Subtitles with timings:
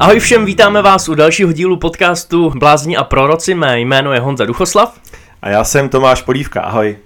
[0.00, 3.54] Ahoj všem, vítáme vás u dalšího dílu podcastu Blázni a proroci.
[3.54, 5.00] Mé jméno je Honza Duchoslav.
[5.42, 6.96] A já jsem Tomáš Polívka, ahoj.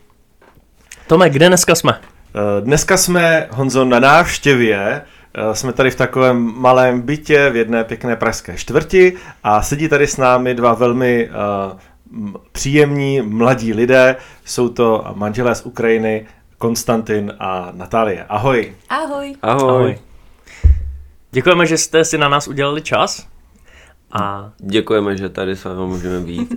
[1.06, 1.92] Tome, kde dneska jsme?
[2.00, 5.02] Eh, dneska jsme, Honzo, na návštěvě.
[5.34, 9.12] Eh, jsme tady v takovém malém bytě v jedné pěkné pražské čtvrti
[9.45, 11.79] a sedí tady s námi dva velmi uh,
[12.52, 14.16] příjemní mladí lidé.
[14.45, 16.27] Jsou to manželé z Ukrajiny,
[16.59, 18.24] Konstantin a Natálie.
[18.29, 18.73] Ahoj.
[18.88, 19.37] Ahoj.
[19.43, 19.70] Ahoj.
[19.70, 20.12] Ahoj.
[21.34, 23.27] Děkujeme, že jste si na nás udělali čas.
[24.12, 26.54] A děkujeme, že tady s vámi můžeme být.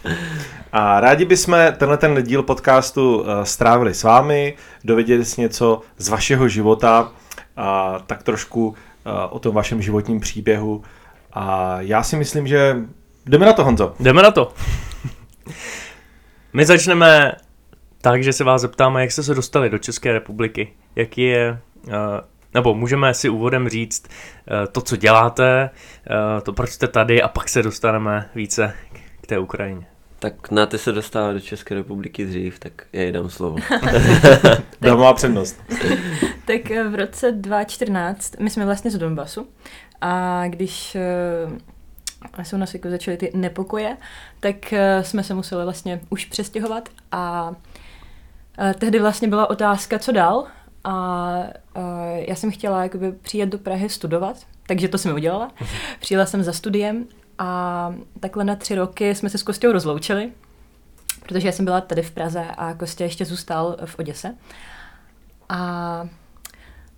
[0.72, 6.08] a rádi bychom tenhle ten díl podcastu eh, strávili s vámi, dověděli si něco z
[6.08, 7.12] vašeho života,
[7.56, 8.74] a tak trošku
[9.06, 10.82] eh, o tom vašem životním příběhu.
[11.32, 12.76] A já si myslím, že
[13.26, 13.94] jdeme na to, Honzo.
[14.00, 14.52] Jdeme na to.
[16.52, 17.32] My začneme
[18.00, 20.72] tak, že se vás zeptáme, jak jste se dostali do České republiky.
[20.96, 21.92] Jaký je uh,
[22.58, 27.28] nebo můžeme si úvodem říct eh, to, co děláte, eh, to, proč jste tady a
[27.28, 28.74] pak se dostaneme více
[29.20, 29.86] k té Ukrajině.
[30.18, 33.56] Tak na ty se dostává do České republiky dřív, tak já jí dám slovo.
[34.80, 35.62] Dám má přednost.
[36.44, 39.46] tak eh, v roce 2014, my jsme vlastně z Donbasu
[40.00, 40.96] a když
[42.42, 43.96] se u nás jako začaly ty nepokoje,
[44.40, 47.52] tak jsme se museli vlastně už přestěhovat a
[48.78, 50.46] tehdy vlastně byla otázka, co dál,
[50.84, 51.34] a
[51.76, 51.82] uh,
[52.16, 55.50] já jsem chtěla jakoby přijet do Prahy studovat, takže to jsem udělala.
[56.00, 57.06] Přijela jsem za studiem
[57.38, 60.32] a takhle na tři roky jsme se s Kostěou rozloučili,
[61.26, 64.34] protože já jsem byla tady v Praze a Kostě ještě zůstal v Oděse.
[65.48, 66.08] A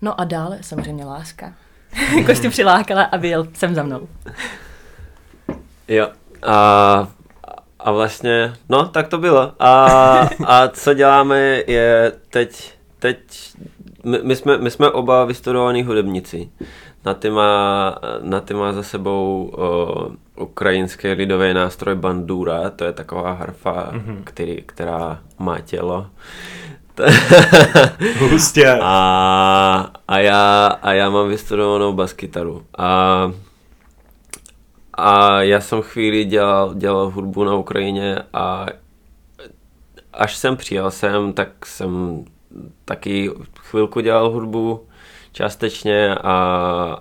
[0.01, 1.53] no a dále samozřejmě láska.
[2.25, 4.07] Kostě přilákala a byl jsem za mnou.
[5.87, 6.07] Jo.
[6.43, 7.07] A,
[7.79, 9.53] a vlastně, no tak to bylo.
[9.59, 9.85] A,
[10.45, 13.17] a co děláme je teď, teď
[14.03, 16.49] my, my, jsme, my jsme oba vystudovaní hudebníci.
[17.05, 22.93] Na ty má, na ty má za sebou uh, ukrajinský lidový nástroj bandura, to je
[22.93, 24.21] taková harfa, mm-hmm.
[24.23, 26.07] který, která má tělo.
[28.19, 28.77] Hustě.
[28.81, 32.65] A, a, já, a já mám vystudovanou baskytaru.
[32.77, 33.31] A,
[34.93, 38.65] a já jsem chvíli dělal, dělal hudbu na Ukrajině a
[40.13, 42.25] až jsem přijel sem, tak jsem
[42.85, 43.29] taky
[43.59, 44.87] chvilku dělal hudbu
[45.31, 46.35] částečně a,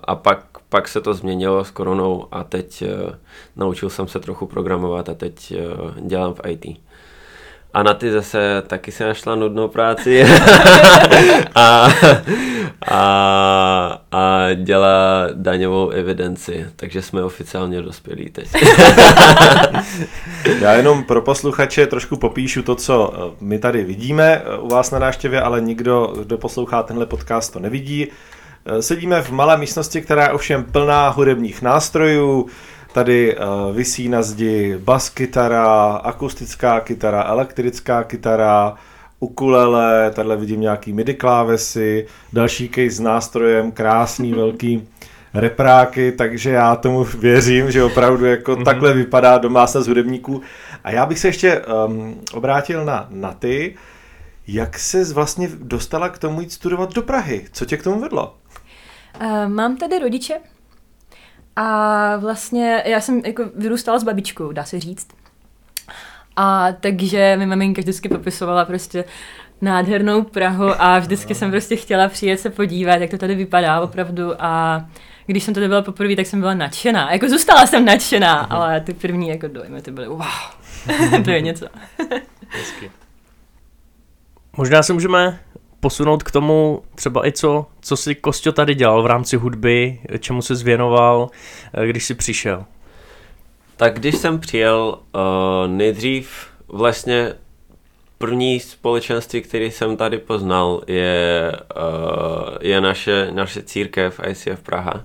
[0.05, 3.15] a pak, pak se to změnilo s koronou a teď uh,
[3.57, 6.67] naučil jsem se trochu programovat a teď uh, dělám v IT.
[7.75, 10.25] A na ty zase taky se našla nudnou práci
[11.55, 11.89] a,
[12.89, 18.49] a, a dělá daňovou evidenci, takže jsme oficiálně dospělí teď.
[20.61, 24.91] Já jenom pro posluchače trošku popíšu to, co eh, my tady vidíme eh, u vás
[24.91, 28.07] na návštěvě, ale nikdo, kdo poslouchá tenhle podcast, to nevidí.
[28.67, 32.47] Eh, sedíme v malé místnosti, která je ovšem plná hudebních nástrojů,
[32.93, 38.75] Tady uh, visí na zdi bas kytara, akustická kytara, elektrická kytara,
[39.21, 44.89] ukulele, tady vidím nějaký midi klávesy, další case s nástrojem, krásný velký
[45.35, 48.65] repráky, takže já tomu věřím, že opravdu jako mm-hmm.
[48.65, 50.41] takhle vypadá domácnost hudebníků.
[50.85, 53.75] A já bych se ještě um, obrátil na, na ty,
[54.47, 57.47] jak se vlastně dostala k tomu jít studovat do Prahy?
[57.53, 58.35] Co tě k tomu vedlo?
[59.21, 60.35] Uh, mám tady rodiče,
[61.61, 65.09] a vlastně já jsem jako vyrůstala s babičkou, dá se říct.
[66.37, 69.05] A takže mi maminka vždycky popisovala prostě
[69.61, 74.43] nádhernou Prahu a vždycky jsem prostě chtěla přijet se podívat, jak to tady vypadá opravdu
[74.43, 74.85] a
[75.27, 77.13] když jsem tady byla poprvé, tak jsem byla nadšená.
[77.13, 80.25] Jako zůstala jsem nadšená, ale ty první jako dojmy, ty byly wow,
[81.25, 81.67] to je něco.
[84.57, 85.41] Možná se můžeme
[85.81, 90.43] posunout k tomu třeba i co, co si Kostio tady dělal v rámci hudby, čemu
[90.43, 91.31] se zvěnoval,
[91.75, 92.65] eh, když si přišel.
[93.77, 95.21] Tak když jsem přijel, uh,
[95.71, 97.35] nejdřív vlastně
[98.19, 105.05] první společenství, který jsem tady poznal, je, uh, je naše, naše církev ICF Praha.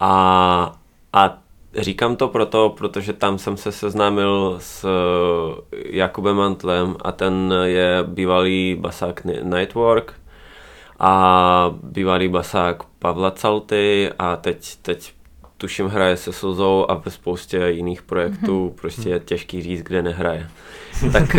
[0.00, 0.78] A,
[1.12, 1.38] a
[1.76, 8.04] Říkám to proto, protože tam jsem se seznámil s eh, Jakubem Mantlem a ten je
[8.06, 10.14] bývalý basák Nightwork
[10.98, 15.12] a bývalý basák Pavla Calty a teď, teď
[15.58, 18.80] tuším hraje se Slzou a ve spoustě jiných projektů mm-hmm.
[18.80, 20.50] prostě je těžký říct, kde nehraje.
[21.12, 21.36] tak,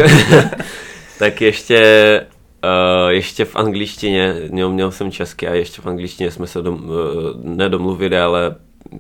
[1.20, 2.22] tak ještě
[2.64, 6.76] Uh, ještě v angličtině, měl, měl jsem česky a ještě v angličtině jsme se dom,
[6.76, 6.92] uh,
[7.44, 8.56] nedomluvili, ale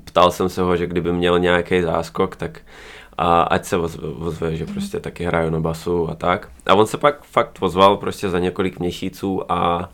[0.06, 2.62] ptal jsem se ho, že kdyby měl nějaký záskok, tak
[3.18, 3.78] a ať se
[4.20, 6.50] ozve, že prostě taky hraju na basu a tak.
[6.66, 9.90] A on se pak fakt ozval prostě za několik měsíců a,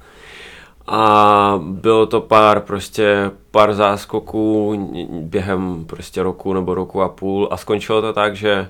[0.87, 4.75] A bylo to pár prostě pár záskoků
[5.09, 8.67] během prostě roku nebo roku a půl a skončilo to tak, že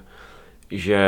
[0.72, 1.02] že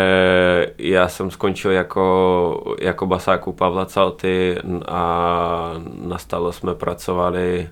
[0.78, 4.58] já jsem skončil jako, jako basák u Pavla Calty
[4.88, 7.70] a nastalo jsme pracovali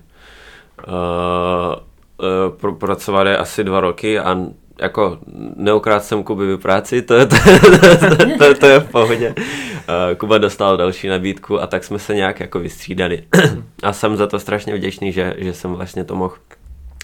[0.88, 1.74] uh,
[2.22, 4.38] uh, pracovali asi dva roky a
[4.80, 5.18] jako
[5.56, 9.34] neukrát jsem Kuby práci, to, to, to, to, to je v pohodě.
[9.36, 13.22] Uh, Kuba dostal další nabídku a tak jsme se nějak jako vystřídali.
[13.82, 16.34] a jsem za to strašně vděčný, že, že jsem vlastně to mohl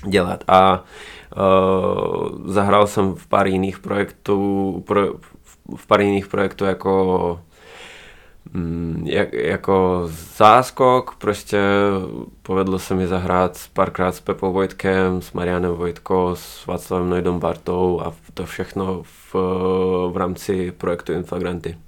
[0.07, 0.45] dělat.
[0.49, 0.85] A
[1.37, 5.15] uh, zahrál jsem v pár jiných projektů, pro,
[5.77, 7.41] v pár jiných projektů jako
[9.05, 10.03] jak, jako
[10.37, 11.61] záskok, prostě
[12.43, 18.01] povedlo se mi zahrát párkrát s Pepou Vojtkem, s Marianem Vojtko, s Václavem Nojdom Bartou
[18.01, 19.35] a to všechno v,
[20.13, 21.79] v rámci projektu Infagranty.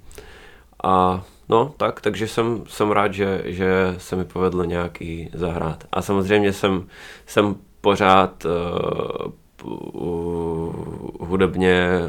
[0.83, 5.83] A no, tak, takže jsem, jsem rád, že, že se mi povedlo nějaký zahrát.
[5.91, 6.87] A samozřejmě jsem,
[7.25, 9.31] jsem pořád uh,
[11.19, 12.01] hudebně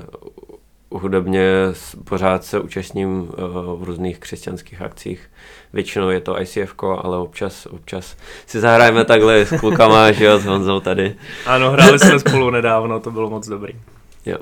[0.99, 1.43] hudebně
[2.05, 3.29] pořád se účastním uh,
[3.81, 5.31] v různých křesťanských akcích.
[5.73, 8.17] Většinou je to ICF, ale občas, občas
[8.47, 11.15] si zahrajeme takhle s klukama, že jo, s Honzou tady.
[11.47, 13.73] Ano, hráli jsme spolu nedávno, to bylo moc dobrý.
[14.27, 14.39] Jo.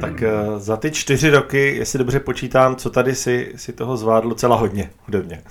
[0.00, 4.28] Tak uh, za ty čtyři roky, jestli dobře počítám, co tady si, si toho zvládl
[4.28, 5.42] docela hodně hudebně.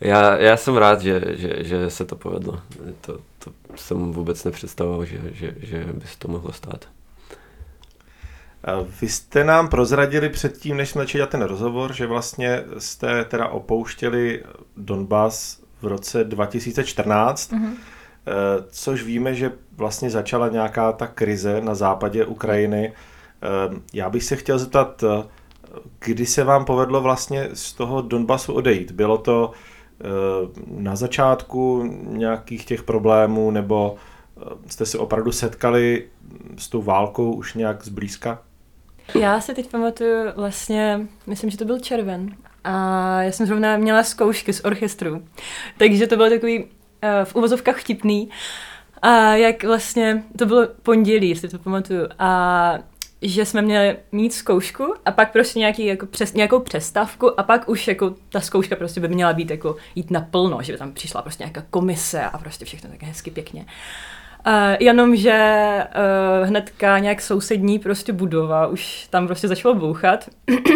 [0.00, 2.60] Já, já jsem rád, že, že, že se to povedlo.
[3.00, 6.84] To, to jsem vůbec nepředstavoval, že, že, že by se to mohlo stát.
[9.00, 14.42] Vy jste nám prozradili předtím, než jsme začali ten rozhovor, že vlastně jste teda opouštěli
[14.76, 17.74] Donbass v roce 2014, mm-hmm.
[18.70, 22.92] což víme, že vlastně začala nějaká ta krize na západě Ukrajiny.
[23.92, 25.04] Já bych se chtěl zeptat,
[25.98, 28.90] kdy se vám povedlo vlastně z toho Donbasu odejít?
[28.90, 29.79] Bylo to Eh,
[30.66, 36.08] na začátku nějakých těch problémů, nebo eh, jste se opravdu setkali
[36.58, 38.42] s tou válkou už nějak zblízka?
[39.14, 44.02] Já se teď pamatuju vlastně, myslím, že to byl červen a já jsem zrovna měla
[44.02, 45.22] zkoušky z orchestru,
[45.78, 46.68] takže to bylo takový uh,
[47.24, 48.28] v uvozovkách vtipný.
[49.02, 52.78] A jak vlastně, to bylo pondělí, jestli to pamatuju, a
[53.22, 57.68] že jsme měli mít zkoušku a pak prostě nějaký, jako přes, nějakou přestavku a pak
[57.68, 61.22] už jako ta zkouška prostě by měla být jako jít naplno, že by tam přišla
[61.22, 63.66] prostě nějaká komise a prostě všechno tak hezky pěkně.
[64.46, 65.66] Uh, jenom, že
[66.42, 70.28] uh, hnedka nějak sousední prostě budova už tam prostě začalo bouchat.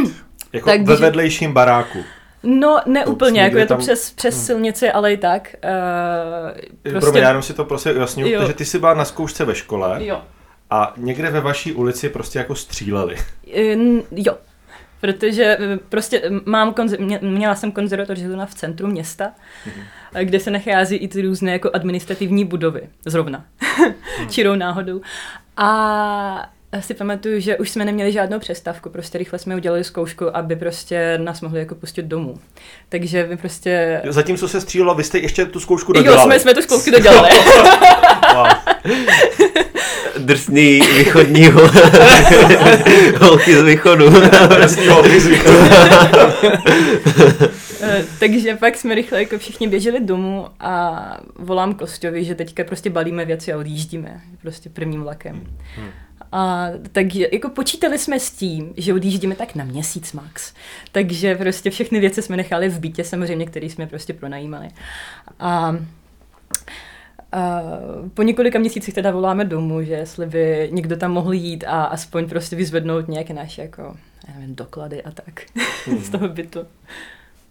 [0.52, 1.98] jako tak, ve vedlejším baráku.
[2.42, 3.80] No, ne úplně, jako je to tam...
[3.80, 4.44] přes, přes hmm.
[4.44, 5.56] silnici, ale i tak.
[5.64, 7.00] Uh, prostě...
[7.00, 10.04] Promiň, já jenom si to prostě ujasňuju, že ty jsi byla na zkoušce ve škole.
[10.04, 10.22] Jo
[10.74, 13.16] a někde ve vaší ulici prostě jako stříleli.
[14.10, 14.38] jo,
[15.00, 20.24] protože eh, prostě mám konzer- měla jsem konzervatoř zrovna v centru města, mm-hmm.
[20.24, 23.44] kde se nachází i ty různé jako administrativní budovy, zrovna,
[24.20, 24.28] mm.
[24.30, 25.00] čirou náhodou.
[25.56, 26.50] A
[26.80, 31.18] si pamatuju, že už jsme neměli žádnou přestavku, prostě rychle jsme udělali zkoušku, aby prostě
[31.18, 32.38] nás mohli jako pustit domů.
[32.88, 34.02] Takže my prostě...
[34.08, 36.20] Zatímco se střílelo, vy jste ještě tu zkoušku dodělali.
[36.20, 37.28] Jo, jsme, jsme tu zkoušku dodělali.
[38.34, 38.46] wow
[40.18, 41.44] drsný východní
[43.20, 44.10] holky z východu.
[44.48, 45.58] Drsný holky z východu.
[47.86, 52.90] Eh, takže pak jsme rychle jako všichni běželi domů a volám Kostovi, že teďka prostě
[52.90, 55.46] balíme věci a odjíždíme prostě prvním vlakem.
[55.76, 55.88] Hmm.
[56.32, 60.54] A takže jako počítali jsme s tím, že odjíždíme tak na měsíc max.
[60.92, 64.68] Takže prostě všechny věci jsme nechali v bytě samozřejmě, který jsme prostě pronajímali.
[65.40, 65.76] A
[67.34, 71.84] Uh, po několika měsících teda voláme domů, že jestli by někdo tam mohl jít a
[71.84, 73.96] aspoň prostě vyzvednout nějaké naše jako,
[74.34, 75.42] nevím, doklady a tak
[75.86, 75.98] mm.
[76.02, 76.66] z toho bytu.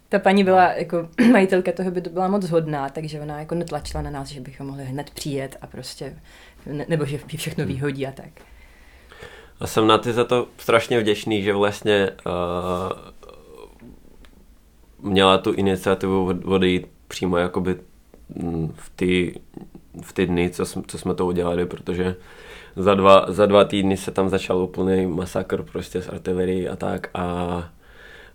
[0.08, 4.10] Ta paní byla jako majitelka toho bytu byla moc hodná, takže ona jako netlačila na
[4.10, 6.18] nás, že bychom mohli hned přijet a prostě,
[6.66, 7.74] ne, nebo že všechno hmm.
[7.74, 8.30] vyhodí a tak.
[9.60, 12.32] A jsem na ty za to strašně vděčný, že vlastně uh,
[15.10, 17.76] měla tu iniciativu odejít přímo jakoby
[18.28, 19.40] mm, v ty
[20.02, 22.16] v ty dny, co, jsme, co jsme to udělali, protože
[22.76, 27.10] za dva, za dva týdny se tam začal úplný masakr prostě s artilerií a tak
[27.14, 27.68] a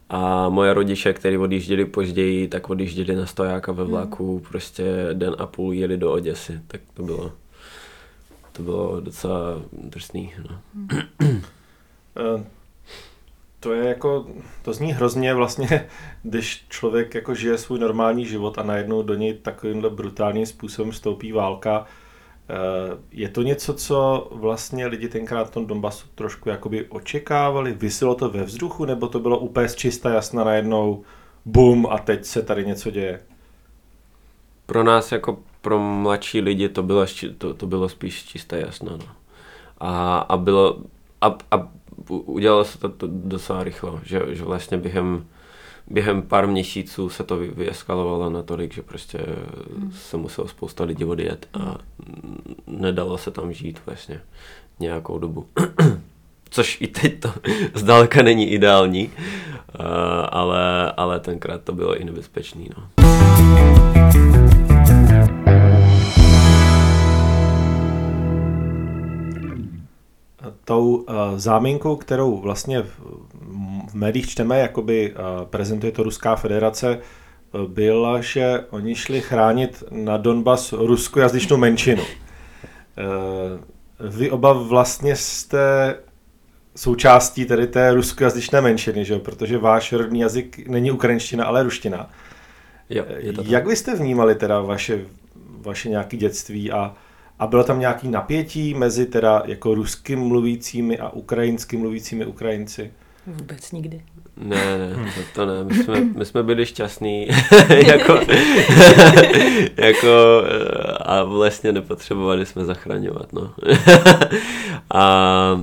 [0.10, 4.46] a moje rodiče, kteří odjížděli později, tak odjížděli na stojáka ve vlaku, hmm.
[4.50, 7.32] prostě den a půl jeli do Oděsy, tak to bylo,
[8.52, 10.34] to bylo docela drsný.
[10.50, 10.60] No.
[11.20, 12.46] Hmm.
[13.60, 14.28] To je jako,
[14.62, 15.90] to zní hrozně vlastně,
[16.24, 21.32] když člověk jako žije svůj normální život a najednou do něj takovýmhle brutálním způsobem vstoupí
[21.32, 21.86] válka.
[23.12, 27.74] je to něco, co vlastně lidi tenkrát v tom Donbasu trošku jakoby očekávali?
[27.74, 31.04] Vysilo to ve vzduchu, nebo to bylo úplně čista jasna najednou
[31.46, 33.22] bum a teď se tady něco děje?
[34.66, 37.06] Pro nás jako pro mladší lidi to bylo,
[37.38, 38.98] to, to bylo spíš čisté jasno.
[38.98, 39.06] No.
[39.78, 40.78] A, a bylo
[41.22, 41.68] a, a
[42.08, 45.26] udělalo se to, to docela rychle, že, že vlastně během,
[45.88, 49.18] během pár měsíců se to vyeskalovalo natolik, že prostě
[49.78, 49.92] hmm.
[49.92, 51.78] se muselo spousta lidí odjet a
[52.68, 54.22] nedalo se tam žít vlastně
[54.80, 55.46] nějakou dobu.
[56.50, 57.34] Což i teď to
[57.74, 59.12] zdaleka není ideální,
[60.30, 62.70] ale, ale tenkrát to bylo i nebezpečný.
[62.78, 62.84] No.
[70.66, 77.00] Tou uh, záminkou, kterou vlastně v, médiích čteme, jakoby uh, prezentuje to Ruská federace,
[77.52, 82.04] uh, byla, že oni šli chránit na Donbas ruskojazyčnou menšinu.
[82.04, 82.10] Uh,
[84.10, 85.96] vy oba vlastně jste
[86.76, 89.20] součástí tedy té ruskojazyčné menšiny, že?
[89.20, 92.10] protože váš rodný jazyk není ukrajinština, ale ruština.
[92.90, 95.06] Jo, je to Jak byste vnímali teda vaše,
[95.62, 96.96] vaše nějaké dětství a
[97.40, 102.92] a bylo tam nějaký napětí mezi teda jako ruským mluvícími a ukrajinsky mluvícími Ukrajinci?
[103.28, 104.02] Vůbec nikdy.
[104.38, 105.64] Ne, ne, to, to ne.
[105.64, 107.28] My jsme, my jsme byli šťastní
[107.88, 108.14] jako,
[109.78, 110.44] jako,
[111.02, 113.34] a vlastně nepotřebovali jsme zachraňovat.
[113.34, 113.54] No.
[114.94, 115.60] a, a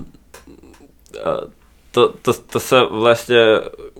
[1.90, 3.44] to, to, to se vlastně,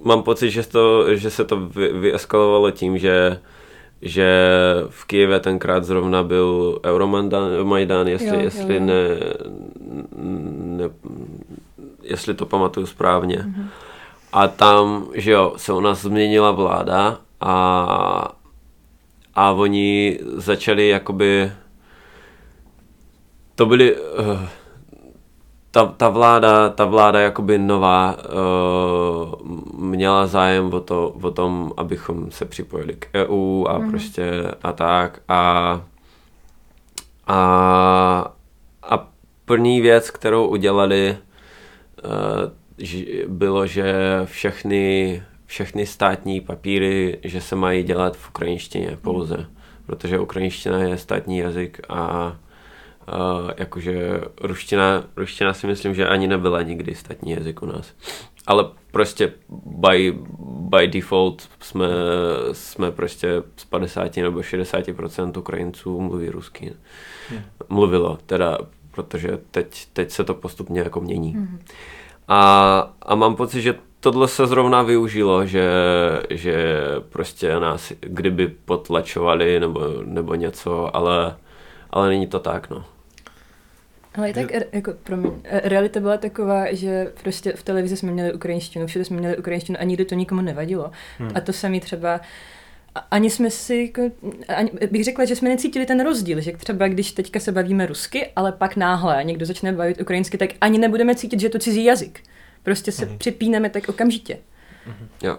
[0.04, 3.40] mám pocit, že, to, že se to vy, vyeskalovalo tím, že
[4.02, 4.28] že
[4.88, 8.86] v Kijeve tenkrát zrovna byl Euromajdan, jestli, jo, jestli, jo, jo.
[8.86, 9.18] Ne,
[10.76, 10.90] ne,
[12.02, 13.36] jestli to pamatuju správně.
[13.36, 13.66] Mm-hmm.
[14.32, 18.32] A tam, že jo, se u nás změnila vláda a,
[19.34, 21.52] a oni začali jakoby
[23.56, 24.40] to byly uh,
[25.76, 29.48] ta, ta vláda, ta vláda jakoby nová uh,
[29.80, 33.90] měla zájem o, to, o tom, abychom se připojili k EU a mm.
[33.90, 34.30] prostě
[34.62, 35.20] a tak.
[35.28, 35.80] A
[37.26, 38.32] a,
[38.82, 39.08] a
[39.44, 41.16] první věc, kterou udělali,
[42.04, 49.46] uh, bylo, že všechny, všechny státní papíry, že se mají dělat v ukrajinštině pouze,
[49.86, 52.36] protože ukrajinština je státní jazyk a
[53.08, 57.92] Uh, jakože ruština, ruština si myslím, že ani nebyla nikdy statní jazyk u nás.
[58.46, 59.32] Ale prostě
[59.66, 60.18] by,
[60.60, 61.88] by default jsme,
[62.52, 66.72] jsme prostě z 50 nebo 60% Ukrajinců mluví rusky.
[67.30, 67.40] Hmm.
[67.68, 68.58] Mluvilo, teda,
[68.90, 71.32] protože teď, teď se to postupně jako mění.
[71.32, 71.58] Hmm.
[72.28, 75.70] A, a mám pocit, že tohle se zrovna využilo, že,
[76.30, 81.36] že prostě nás kdyby potlačovali nebo, nebo něco, ale,
[81.90, 82.84] ale není to tak, no.
[84.16, 88.32] Ale i tak, jako, promiň, e, realita byla taková, že prostě v televizi jsme měli
[88.32, 90.90] ukrajinštinu, všude jsme měli ukrajinštinu a nikdy to nikomu nevadilo.
[91.18, 91.30] Hmm.
[91.34, 92.20] A to samý třeba
[93.10, 94.10] ani jsme si, jako,
[94.48, 98.26] ani, bych řekla, že jsme necítili ten rozdíl, že třeba když teďka se bavíme rusky,
[98.36, 101.84] ale pak náhle někdo začne bavit ukrajinsky, tak ani nebudeme cítit, že je to cizí
[101.84, 102.22] jazyk.
[102.62, 103.18] Prostě se hmm.
[103.18, 104.38] připíneme tak okamžitě.
[104.84, 105.08] Hmm.
[105.22, 105.38] Jo.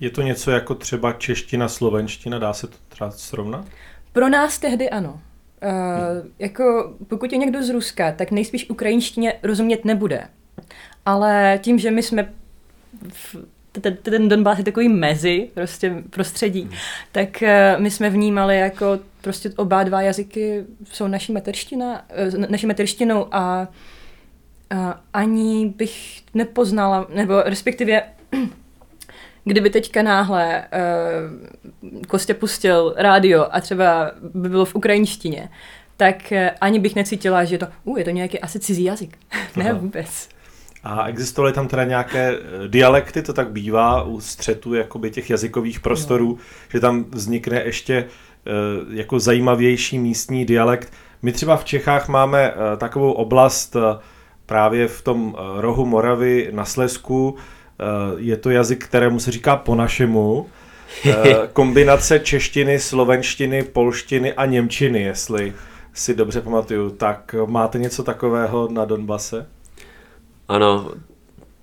[0.00, 3.66] Je to něco jako třeba čeština, slovenština, dá se to třeba srovnat?
[4.12, 5.20] Pro nás tehdy ano.
[5.62, 10.28] Uh, jako pokud je někdo z Ruska, tak nejspíš ukrajinštině rozumět nebude.
[11.06, 12.32] Ale tím, že my jsme
[13.08, 13.36] v,
[13.72, 16.72] ten, ten Donbass je takový mezi prostě prostředí, hmm.
[17.12, 22.04] tak uh, my jsme vnímali jako prostě oba dva jazyky jsou naší materština,
[22.34, 23.68] uh, naší materštinou a
[24.72, 24.78] uh,
[25.12, 28.02] ani bych nepoznala, nebo respektive
[29.44, 30.64] kdyby teďka náhle
[31.92, 35.48] uh, Kostě pustil rádio a třeba by bylo v ukrajinštině,
[35.96, 39.18] tak uh, ani bych necítila, že to, uh, je to nějaký asi cizí jazyk.
[39.56, 40.28] ne, vůbec.
[40.84, 45.80] A existovaly tam teda nějaké eh, dialekty, to tak bývá u střetu jakoby těch jazykových
[45.80, 46.38] prostorů, no.
[46.68, 50.92] že tam vznikne ještě uh, jako zajímavější místní dialekt.
[51.22, 53.82] My třeba v Čechách máme uh, takovou oblast uh,
[54.46, 57.61] právě v tom rohu Moravy na Slesku, Eh,
[58.16, 60.46] je to jazyk, kterému se říká po našemu.
[61.06, 65.52] Eh, kombinace češtiny, slovenštiny, polštiny a němčiny, jestli
[65.94, 66.90] si dobře pamatuju.
[66.90, 69.46] Tak máte něco takového na Donbase?
[70.48, 70.90] Ano,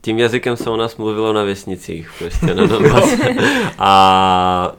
[0.02, 3.36] tím jazykem se u nás mluvilo na vesnicích, prostě na Donbase.
[3.78, 4.76] a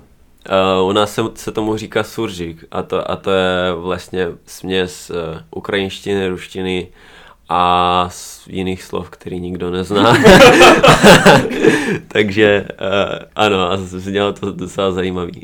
[0.80, 5.10] Uh, u nás se, se tomu říká suržik a to, a to je vlastně směs
[5.10, 5.16] uh,
[5.50, 6.88] ukrajinštiny, ruštiny
[7.52, 10.14] a z jiných slov, který nikdo nezná.
[12.08, 15.40] Takže uh, ano, a znělo to docela zajímavý.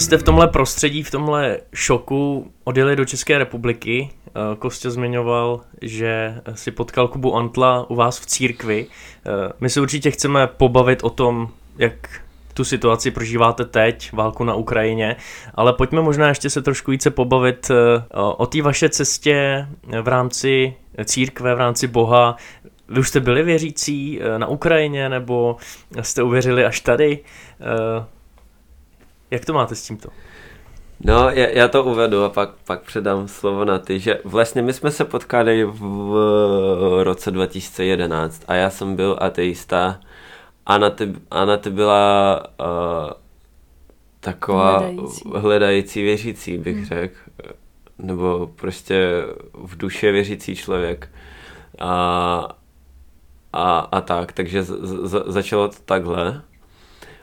[0.00, 4.10] jste v tomhle prostředí, v tomhle šoku odjeli do České republiky.
[4.26, 8.86] Eh, Kostě zmiňoval, že si potkal Kubu Antla u vás v církvi.
[8.86, 11.94] Eh, my se určitě chceme pobavit o tom, jak
[12.56, 15.16] tu situaci prožíváte teď, válku na Ukrajině,
[15.54, 19.66] ale pojďme možná ještě se trošku více pobavit eh, o té vaše cestě
[20.02, 22.36] v rámci církve, v rámci Boha.
[22.88, 25.56] Vy už jste byli věřící na Ukrajině, nebo
[26.00, 27.18] jste uvěřili až tady?
[29.30, 30.08] Jak to máte s tímto?
[31.00, 34.72] No, já, já to uvedu a pak, pak předám slovo na ty, že vlastně my
[34.72, 40.00] jsme se potkali v roce 2011 a já jsem byl ateista
[40.66, 43.10] a na ty, a na ty byla uh,
[44.20, 45.30] taková hledající.
[45.34, 46.84] hledající věřící, bych hmm.
[46.84, 47.16] řekl.
[47.98, 49.22] Nebo prostě
[49.54, 51.08] v duše věřící člověk.
[51.78, 52.48] A,
[53.52, 56.42] a, a tak, takže z, z, začalo to takhle.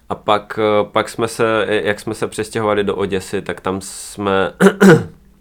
[0.09, 4.53] A pak, pak jsme se, jak jsme se přestěhovali do Oděsy, tak tam jsme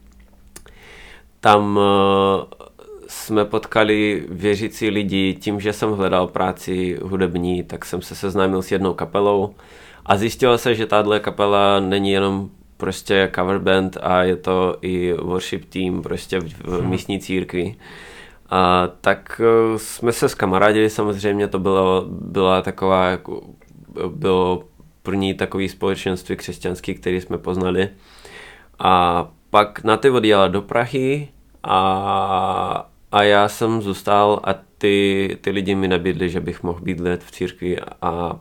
[1.41, 2.63] tam eh,
[3.13, 8.73] jsme potkali věřící lidi tím, že jsem hledal práci hudební, tak jsem se seznámil s
[8.73, 9.55] jednou kapelou
[10.07, 15.13] a zjistilo se, že tahle kapela není jenom prostě cover band a je to i
[15.13, 16.91] worship team prostě v, v hmm.
[16.91, 17.75] místní církvi.
[18.51, 23.43] A tak eh, jsme se skamarádili samozřejmě, to bylo, byla taková jako
[24.09, 24.65] bylo
[25.03, 27.89] první takový společenství křesťanský, který jsme poznali.
[28.79, 31.29] A pak na ty odjela do Prahy
[31.63, 37.25] a, a já jsem zůstal a ty, ty lidi mi nabídli, že bych mohl bydlet
[37.25, 38.41] v církvi a,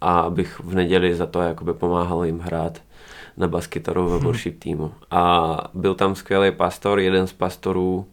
[0.00, 2.82] a abych v neděli za to jakoby pomáhal jim hrát
[3.36, 4.92] na baskytaru ve worship týmu.
[5.10, 8.06] A byl tam skvělý pastor, jeden z pastorů,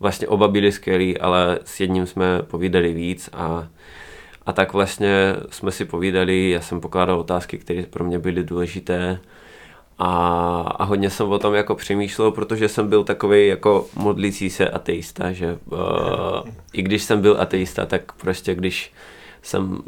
[0.00, 3.68] vlastně oba byli skvělí, ale s jedním jsme povídali víc a
[4.46, 9.20] a tak vlastně jsme si povídali, já jsem pokládal otázky, které pro mě byly důležité
[10.00, 10.08] a,
[10.78, 15.32] a hodně jsem o tom jako přemýšlel, protože jsem byl takový jako modlící se ateista,
[15.32, 15.78] že uh,
[16.72, 18.92] i když jsem byl ateista, tak prostě když
[19.42, 19.78] jsem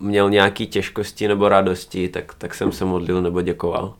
[0.00, 3.94] měl nějaké těžkosti nebo radosti, tak, tak jsem se modlil nebo děkoval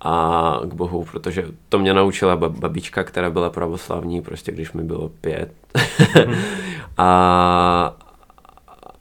[0.00, 5.08] a k Bohu, protože to mě naučila babička, která byla pravoslavní, prostě když mi bylo
[5.08, 5.52] pět.
[6.96, 7.96] a,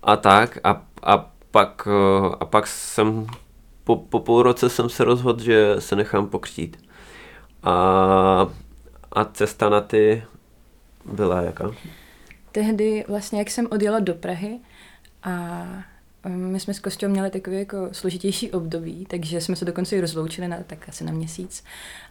[0.03, 3.27] a tak a, a, pak, eh, a pak jsem
[3.89, 6.77] po, po půl roce jsem se rozhodl, že se nechám pokřtít.
[7.63, 7.73] A,
[9.11, 10.23] a cesta na ty
[11.05, 11.71] byla jaká?
[12.51, 14.59] Tehdy vlastně, jak jsem odjela do Prahy
[15.23, 15.65] a
[16.27, 20.47] my jsme s Kostě měli takový jako složitější období, takže jsme se dokonce i rozloučili
[20.47, 21.63] na tak asi na měsíc.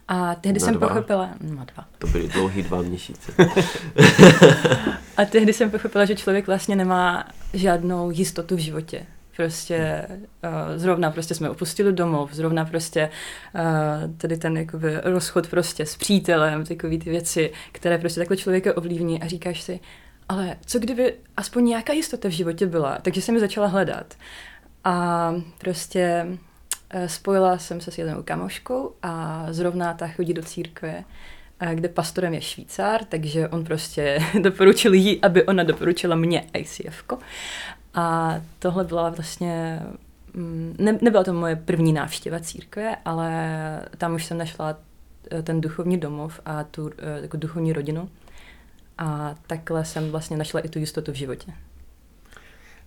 [0.07, 0.87] A tehdy na jsem dva.
[0.87, 1.29] pochopila...
[1.41, 1.87] No dva.
[1.97, 3.33] To byly dlouhý dva měsíce.
[5.17, 9.05] a tehdy jsem pochopila, že člověk vlastně nemá žádnou jistotu v životě.
[9.39, 13.09] Prostě uh, zrovna prostě jsme opustili domov, zrovna prostě
[13.55, 18.77] uh, tady ten jakoby rozchod prostě s přítelem, takový ty věci, které prostě takhle člověka
[18.77, 19.79] ovlivní a říkáš si,
[20.29, 22.97] ale co kdyby aspoň nějaká jistota v životě byla?
[23.01, 24.13] Takže jsem ji začala hledat.
[24.83, 26.27] A prostě
[26.89, 31.03] eh, spojila jsem se s jednou kamoškou a zrovna ta chodí do církve,
[31.73, 37.03] kde pastorem je Švýcar, takže on prostě doporučil jí, aby ona doporučila mě ICF.
[37.99, 39.83] A tohle byla vlastně,
[40.33, 43.31] mm, ne, nebyla to moje první návštěva církve, ale
[43.97, 44.77] tam už jsem našla
[45.31, 48.09] eh, ten duchovní domov a tu jako duchovní rodinu.
[48.97, 51.53] A takhle jsem vlastně našla i tu jistotu v životě.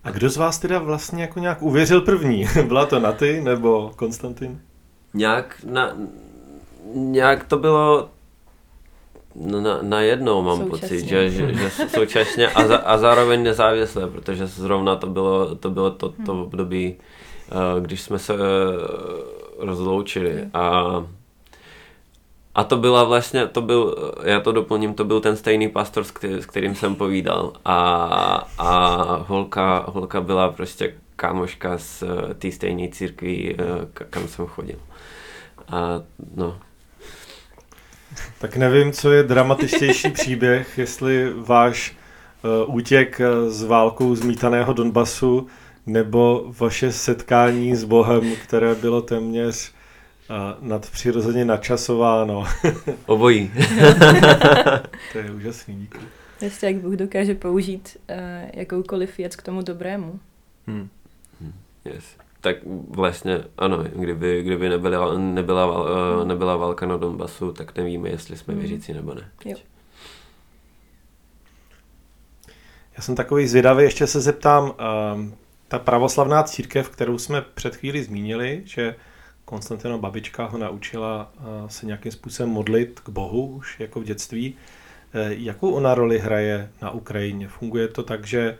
[0.03, 2.45] A kdo z vás teda vlastně jako nějak uvěřil první?
[2.67, 4.61] Byla to Naty nebo Konstantin?
[5.13, 5.97] Nějak, na,
[6.93, 8.09] nějak to bylo
[9.35, 10.87] na, na jednou mám současně.
[10.87, 15.69] pocit, že, že, že současně a, za, a zároveň nezávisle, protože zrovna to bylo to,
[15.69, 16.41] bylo to, to hmm.
[16.41, 18.37] období, eh, když jsme se eh,
[19.57, 20.83] rozloučili a
[22.55, 26.11] a to byla vlastně, to byl, já to doplním, to byl ten stejný pastor, s,
[26.11, 27.53] který, s kterým jsem povídal.
[27.65, 27.77] A,
[28.57, 33.57] a holka, holka byla prostě kámoška z eh, té stejné církví,
[34.09, 34.77] kam jsem chodil.
[35.67, 36.01] A
[36.35, 36.57] no.
[38.39, 41.95] Tak nevím, co je dramatičtější příběh, jestli váš
[42.65, 45.47] uh, útěk z válkou zmítaného Donbasu
[45.85, 49.71] nebo vaše setkání s Bohem, které bylo téměř
[50.29, 52.43] a nadpřirozeně načasováno.
[53.05, 53.51] Obojí.
[55.11, 55.97] to je úžasný, díky.
[56.41, 58.15] Jestli jak Bůh dokáže použít uh,
[58.53, 60.19] jakoukoliv věc k tomu dobrému.
[60.67, 60.89] Hmm.
[61.41, 61.53] Hmm.
[61.85, 62.05] Yes.
[62.43, 62.55] Tak
[62.89, 68.53] vlastně ano, kdyby, kdyby nebyla, nebyla, uh, nebyla válka na Donbasu, tak nevíme, jestli jsme
[68.53, 68.61] hmm.
[68.61, 69.31] věřící nebo ne.
[69.45, 69.57] Jo.
[72.97, 74.71] Já jsem takový zvědavý, ještě se zeptám, uh,
[75.67, 78.95] ta pravoslavná církev, kterou jsme před chvíli zmínili, že
[79.45, 81.31] Konstantina babička ho naučila
[81.67, 84.55] se nějakým způsobem modlit k Bohu už jako v dětství.
[85.27, 87.47] Jakou ona roli hraje na Ukrajině?
[87.47, 88.57] Funguje to tak, že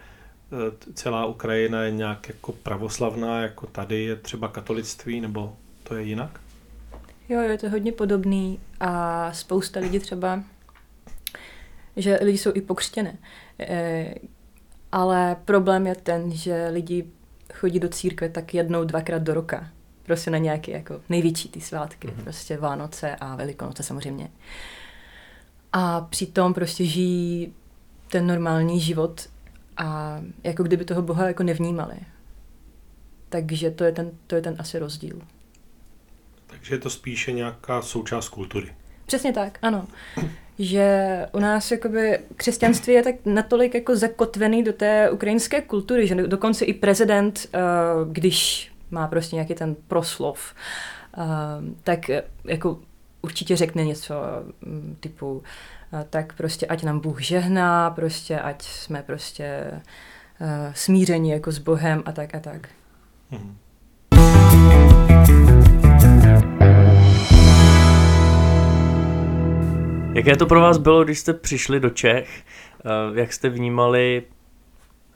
[0.93, 6.39] celá Ukrajina je nějak jako pravoslavná, jako tady je třeba katolictví, nebo to je jinak?
[7.29, 10.43] Jo, je to hodně podobný a spousta lidí třeba,
[11.95, 13.17] že lidi jsou i pokřtěné.
[13.59, 14.15] E,
[14.91, 17.07] ale problém je ten, že lidi
[17.53, 19.69] chodí do církve tak jednou, dvakrát do roka.
[20.03, 22.07] Prostě na nějaké jako největší ty svátky.
[22.07, 22.23] Mm-hmm.
[22.23, 24.31] Prostě Vánoce a Velikonoce samozřejmě.
[25.73, 27.53] A přitom prostě žijí
[28.07, 29.29] ten normální život
[29.77, 31.95] a jako kdyby toho Boha jako nevnímali.
[33.29, 35.21] Takže to je ten, to je ten asi rozdíl.
[36.47, 38.73] Takže je to spíše nějaká součást kultury.
[39.05, 39.87] Přesně tak, ano.
[40.59, 46.15] Že u nás jakoby křesťanství je tak natolik jako zakotvený do té ukrajinské kultury, že
[46.15, 47.59] dokonce i prezident, eh,
[48.11, 50.55] když má prostě nějaký ten proslov,
[51.17, 51.21] eh,
[51.83, 51.99] tak
[52.45, 52.79] jako
[53.21, 54.15] určitě řekne něco
[54.61, 55.43] mm, typu
[56.09, 59.71] tak prostě ať nám Bůh žehná, prostě ať jsme prostě
[60.73, 62.69] smíření jako s Bohem a tak a tak.
[63.31, 63.57] Hmm.
[70.15, 72.43] Jaké to pro vás bylo, když jste přišli do Čech?
[72.85, 74.23] Eh, jak jste vnímali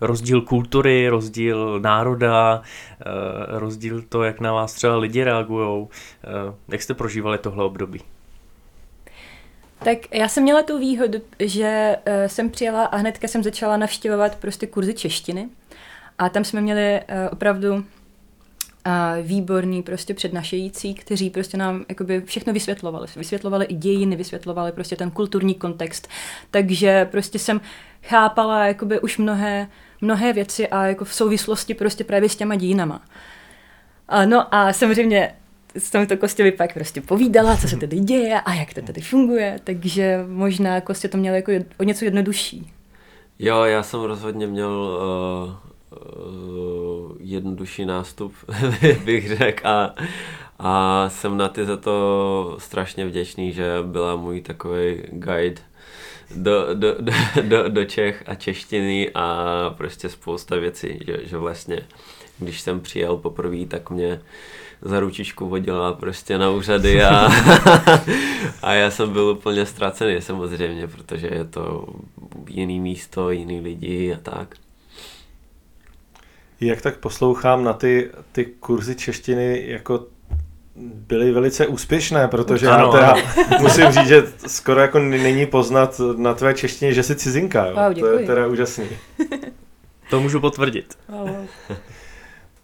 [0.01, 3.05] rozdíl kultury, rozdíl národa, eh,
[3.59, 5.87] rozdíl to, jak na vás třeba lidi reagují?
[6.67, 8.01] Jak jste prožívali tohle období?
[9.83, 11.95] Tak já jsem měla tu výhodu, že
[12.27, 15.49] jsem přijela a hnedka jsem začala navštěvovat prostě kurzy češtiny.
[16.17, 17.85] A tam jsme měli opravdu
[19.21, 23.07] výborní prostě přednašející, kteří prostě nám jakoby všechno vysvětlovali.
[23.15, 26.07] Vysvětlovali i dějiny, vysvětlovali prostě ten kulturní kontext.
[26.51, 27.61] Takže prostě jsem
[28.03, 29.67] chápala jakoby už mnohé,
[30.01, 33.01] mnohé věci a jako v souvislosti prostě právě s těma dějinama.
[34.09, 35.35] A no a samozřejmě
[35.77, 39.59] s tomto Kostě pak prostě povídala, co se tady děje a jak to tady funguje,
[39.63, 42.71] takže možná Kostě to měl jako o něco jednodušší.
[43.39, 45.53] Jo, já jsem rozhodně měl uh,
[45.99, 48.33] uh, jednodušší nástup,
[49.05, 49.67] bych řekl.
[49.67, 49.95] A,
[50.59, 55.61] a jsem na ty za to strašně vděčný, že byla můj takový guide
[56.35, 59.45] do, do, do, do, do Čech a češtiny a
[59.77, 61.81] prostě spousta věcí, že, že vlastně
[62.39, 64.21] když jsem přijel poprvé, tak mě
[64.81, 67.29] za ručičku vodila prostě na úřady a,
[68.61, 71.87] a já jsem byl úplně ztracený samozřejmě, protože je to
[72.49, 74.55] jiný místo, jiný lidi a tak.
[76.61, 80.05] Jak tak poslouchám na ty, ty kurzy češtiny, jako
[80.77, 83.57] byly velice úspěšné, protože ano, já teda ano.
[83.61, 87.65] musím říct, že skoro jako není poznat na tvé češtině, že jsi cizinka.
[87.65, 87.75] Jo.
[87.75, 88.85] Wow, to je teda úžasný.
[90.09, 90.97] To můžu potvrdit.
[91.09, 91.47] Wow.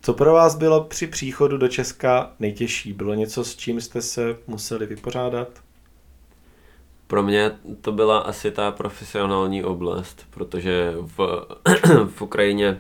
[0.05, 2.93] Co pro vás bylo při příchodu do Česka nejtěžší?
[2.93, 5.47] Bylo něco, s čím jste se museli vypořádat?
[7.07, 11.45] Pro mě to byla asi ta profesionální oblast, protože v,
[12.07, 12.79] v Ukrajině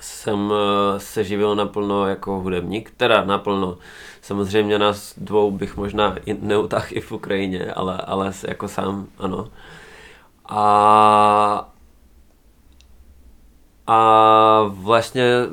[0.00, 3.78] jsem eh, se živil naplno jako hudebník, teda naplno.
[4.22, 9.48] Samozřejmě nás dvou bych možná i neutah i v Ukrajině, ale, ale jako sám, ano.
[10.48, 11.72] A,
[13.86, 15.46] a vlastně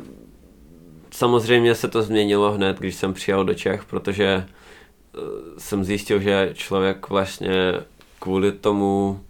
[1.18, 5.20] samozřejmě se to změnilo hned, když jsem přijel do Čech, protože eh,
[5.58, 7.74] jsem zjistil, že člověk vlastně
[8.20, 9.24] kvůli tomu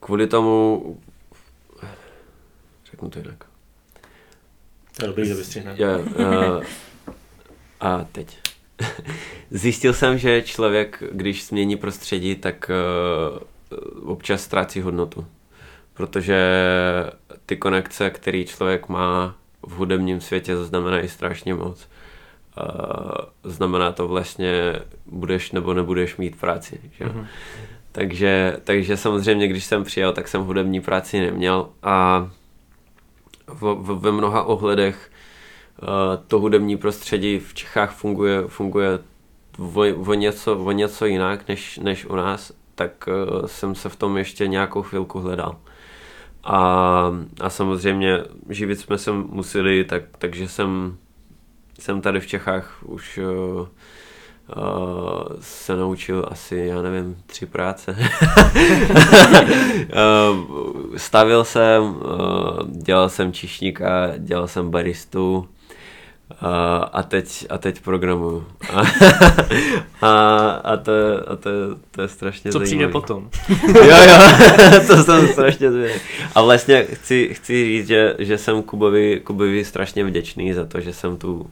[0.00, 0.98] kvůli tomu
[2.90, 3.44] řeknu to jinak
[5.00, 5.34] Dobrý, že
[5.96, 6.64] uh,
[7.80, 8.38] a teď.
[9.50, 12.70] Zjistil jsem, že člověk, když změní prostředí, tak
[14.00, 15.26] uh, občas ztrácí hodnotu.
[15.94, 16.40] Protože
[17.46, 21.88] ty konekce, které člověk má v hudebním světě, znamenají strašně moc.
[23.44, 26.80] Znamená to vlastně, budeš nebo nebudeš mít práci.
[26.92, 27.04] Že?
[27.04, 27.26] Mm-hmm.
[27.92, 32.28] Takže, takže samozřejmě, když jsem přijel, tak jsem hudební práci neměl a
[33.46, 35.10] v, v, ve mnoha ohledech
[35.82, 35.88] uh,
[36.28, 38.98] to hudební prostředí v Čechách funguje, funguje
[39.58, 43.96] o, o, něco, o něco jinak než, než u nás, tak uh, jsem se v
[43.96, 45.56] tom ještě nějakou chvilku hledal.
[46.44, 50.96] A, a samozřejmě živit jsme se museli, tak, takže jsem,
[51.80, 53.68] jsem tady v Čechách už uh, uh,
[55.40, 57.96] se naučil asi, já nevím, tři práce.
[60.30, 60.36] uh,
[60.96, 65.48] stavil jsem, uh, dělal jsem čišníka, dělal jsem baristu,
[66.42, 68.46] uh, A, a, teď, a teď programuju.
[68.72, 68.80] A,
[70.06, 70.92] a, a, to,
[71.26, 71.50] a to,
[71.90, 72.66] to je strašně Co zajímavý.
[72.66, 73.30] přijde potom?
[73.74, 76.00] jo, jo, to jsem strašně zvědavý.
[76.34, 80.92] A vlastně chci, chci říct, že, že jsem Kubovi, Kubovi strašně vděčný za to, že
[80.92, 81.50] jsem tu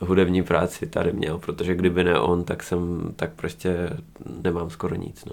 [0.00, 3.90] hudební práci tady měl, protože kdyby ne on, tak jsem, tak prostě
[4.42, 5.32] nemám skoro nic, no.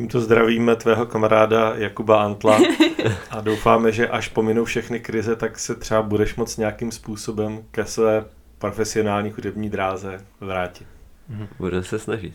[0.00, 2.58] Tímto zdravíme tvého kamaráda Jakuba Antla
[3.30, 7.84] a doufáme, že až pominou všechny krize, tak se třeba budeš moct nějakým způsobem ke
[7.84, 8.24] své
[8.58, 10.86] profesionální hudební dráze vrátit.
[11.58, 12.34] Budeme se snažit.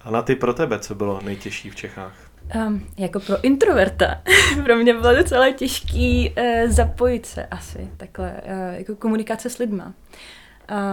[0.00, 2.14] A na ty pro tebe, co bylo nejtěžší v Čechách?
[2.54, 4.22] Um, jako pro introverta
[4.64, 9.92] pro mě bylo docela těžký uh, zapojit se asi, takhle, uh, jako komunikace s lidma.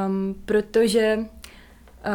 [0.07, 1.17] Um, protože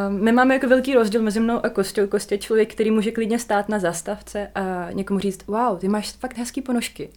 [0.08, 2.06] my máme jako velký rozdíl mezi mnou a Kostou.
[2.06, 6.38] Kostě člověk, který může klidně stát na zastavce a někomu říct, wow, ty máš fakt
[6.38, 7.10] hezký ponožky.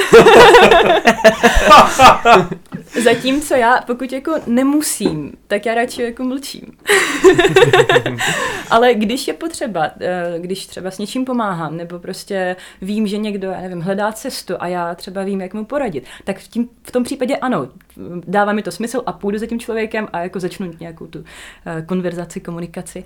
[3.02, 6.62] Zatímco já, pokud jako nemusím, tak já radši jako mlčím.
[8.70, 13.50] Ale když je potřeba, eh, když třeba s něčím pomáhám, nebo prostě vím, že někdo,
[13.50, 16.90] já nevím, hledá cestu a já třeba vím, jak mu poradit, tak v, tím, v
[16.90, 17.68] tom případě ano,
[18.26, 21.24] dává mi to smysl a půjdu za tím člověkem a jako začnu nějakou tu uh,
[21.86, 23.04] konverzaci, komunikaci.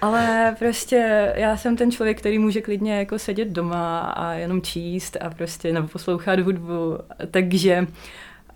[0.00, 5.16] Ale prostě já jsem ten člověk, který může klidně jako sedět doma a jenom číst
[5.20, 6.98] a prostě nebo poslouchat hudbu,
[7.30, 7.86] takže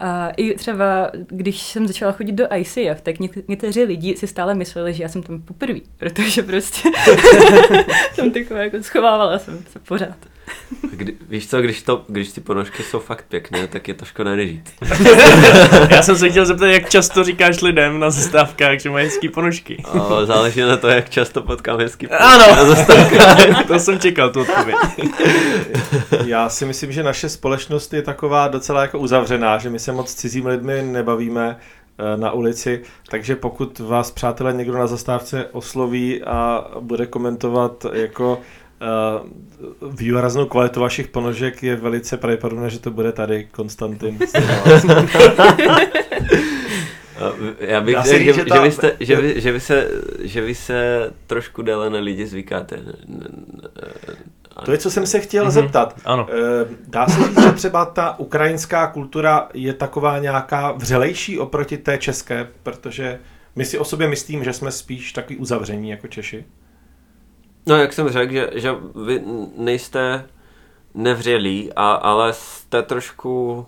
[0.01, 4.55] a i třeba, když jsem začala chodit do ICF, tak něk- někteří lidi si stále
[4.55, 6.89] mysleli, že já jsem tam poprvé, protože prostě
[8.15, 10.17] jsem taková jako schovávala jsem se pořád.
[10.91, 14.37] Kdy, víš co, když, to, když ty ponožky jsou fakt pěkné, tak je to škoda
[14.37, 14.71] nežít.
[15.91, 19.83] Já jsem se chtěl zeptat, jak často říkáš lidem na zastávkách, že mají hezký ponožky.
[20.09, 22.57] O, záleží na to, jak často potkám hezký Ano.
[22.57, 23.67] na zastávkách.
[23.67, 24.77] to jsem čekal, tu odpověď.
[26.25, 30.11] Já si myslím, že naše společnost je taková docela jako uzavřená, že my se moc
[30.11, 31.57] s cizími lidmi nebavíme
[31.99, 38.41] eh, na ulici, takže pokud vás, přátelé, někdo na zastávce osloví a bude komentovat jako
[38.83, 44.19] uh, výraznou kvalitu vašich ponožek, je velice pravděpodobné, že to bude tady Konstantin.
[47.61, 49.89] Já bych se řekl, že, že že, ta- vy jste, že, vy, že, vy se,
[50.23, 52.79] že vy se trošku déle na lidi zvykáte.
[54.65, 55.95] To je, co jsem se chtěl Mhm, zeptat.
[56.05, 56.27] ano.
[56.31, 61.99] Eh, Dá se říct, že třeba ta ukrajinská kultura je taková nějaká vřelejší oproti té
[61.99, 63.19] české, protože
[63.57, 66.45] my si o sobě myslím, že jsme spíš takový uzavření jako Češi.
[67.67, 68.75] No, jak jsem řekl, že, že
[69.07, 69.23] vy
[69.57, 70.27] nejste
[70.95, 73.67] nevřelí, a, ale jste trošku...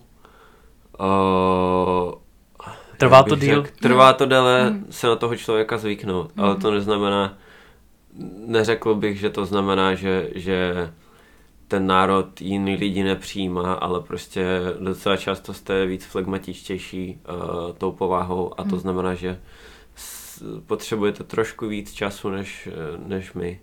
[1.01, 2.13] Uh,
[2.97, 3.63] Trvá to díl?
[3.63, 4.87] Řekl, trvá to déle Mm.
[4.91, 7.39] se na toho člověka zvyknout, ale to neznamená,
[8.47, 10.91] neřekl bych, že to znamená, že, že
[11.69, 18.61] ten národ jiný lidi nepřijímá, ale prostě docela často jste víc flegmatičtější uh, tou povahou
[18.61, 19.41] a to znamená, že
[20.67, 23.61] potřebujete trošku víc času než, eh, než my.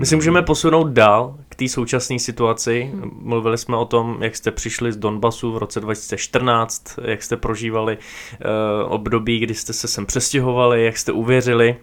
[0.00, 2.90] My si můžeme posunout dál k té současné situaci.
[3.12, 7.96] Mluvili jsme o tom, jak jste přišli z Donbasu v roce 2014, jak jste prožívali
[7.98, 11.76] uh, období, kdy jste se sem přestěhovali, jak jste uvěřili.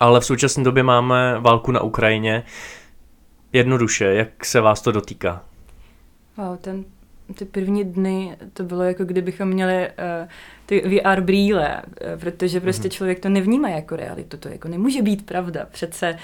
[0.00, 2.42] Ale v současné době máme válku na Ukrajině.
[3.52, 5.44] Jednoduše, jak se vás to dotýká?
[6.36, 6.84] Wow, ten,
[7.34, 10.28] ty první dny, to bylo jako kdybychom měli uh,
[10.66, 15.26] ty VR brýle, uh, protože prostě člověk to nevnímá jako realitu, to jako nemůže být
[15.26, 15.66] pravda.
[15.70, 16.18] Přece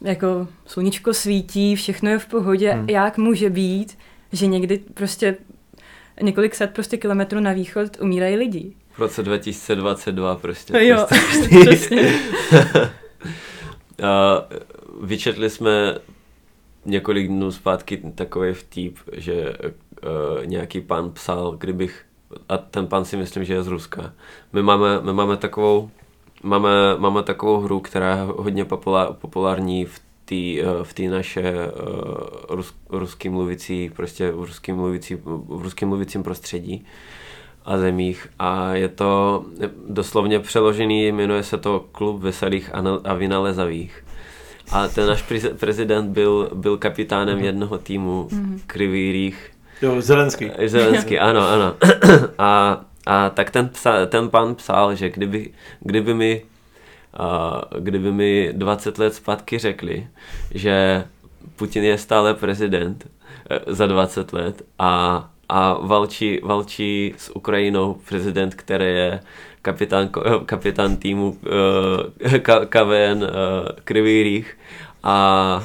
[0.00, 2.88] jako sluníčko svítí, všechno je v pohodě, Hmm.
[2.88, 3.98] jak může být,
[4.32, 5.36] že někdy prostě
[6.22, 8.72] několik set prostě kilometrů na východ umírají lidi.
[8.92, 10.84] V roce 2022 prostě.
[10.84, 11.06] Jo,
[11.64, 12.12] prostě.
[15.02, 15.98] vyčetli jsme
[16.84, 22.04] několik dnů zpátky takový vtip, že uh, nějaký pan psal, kdybych,
[22.48, 24.12] a ten pan si myslím, že je z Ruska.
[24.52, 25.90] My máme, my máme takovou
[26.44, 30.34] máme, máme takovou hru, která je hodně populár, populární v té
[30.82, 36.86] v té naše uh, rus, ruský mluvící, prostě v ruským mluvící, v ruským mluvícím prostředí
[37.64, 39.44] a zemích a je to
[39.88, 44.04] doslovně přeložený, jmenuje se to Klub veselých a, na- a vynalezavých.
[44.72, 48.28] A ten náš prez- prezident byl, byl kapitánem jednoho týmu
[48.66, 49.50] Krivý Rých.
[49.82, 50.50] Jo, Zelenský.
[50.66, 51.74] Zelenský, ano, ano.
[52.38, 56.42] A, a tak ten, psa, ten pan psal, že kdyby, kdyby mi
[57.78, 60.06] kdyby mi 20 let zpátky řekli,
[60.50, 61.04] že
[61.56, 63.06] Putin je stále prezident
[63.50, 69.20] eh, za 20 let a, a valčí, valčí s Ukrajinou prezident, který je
[69.62, 71.36] kapitán, eh, kapitán týmu uh,
[72.68, 73.24] KVN
[73.84, 74.58] Krivý Rých.
[75.02, 75.64] A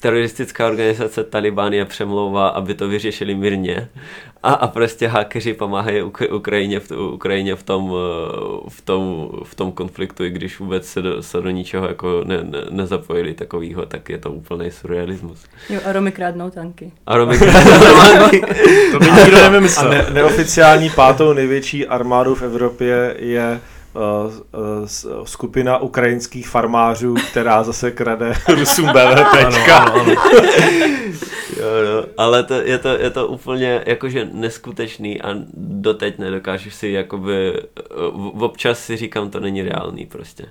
[0.00, 3.88] teroristická organizace Taliban je přemlouvá, aby to vyřešili mírně
[4.46, 9.72] a, a prostě hakeři pomáhají Ukrajině v, Ukrajině v tom, eh, v tom, v tom
[9.72, 14.08] konfliktu, i když vůbec se do, se do ničeho jako ne, ne, nezapojili takovýho, tak
[14.08, 15.44] je to úplný surrealismus.
[15.70, 16.92] Jo, a Romy krádnou tanky.
[17.06, 18.40] A Romy krádnou tanky.
[18.92, 19.86] to by nikdo nevymyslel.
[19.86, 23.60] A ne, neoficiální pátou největší armádu v Evropě je
[25.24, 29.94] skupina ukrajinských farmářů, která zase krade Rusům BVPčka.
[31.56, 32.04] jo, jo.
[32.16, 37.52] Ale to, je, to, je to úplně jakože neskutečný a doteď nedokážu si jakoby,
[38.34, 40.46] v, občas si říkám, to není reálný prostě.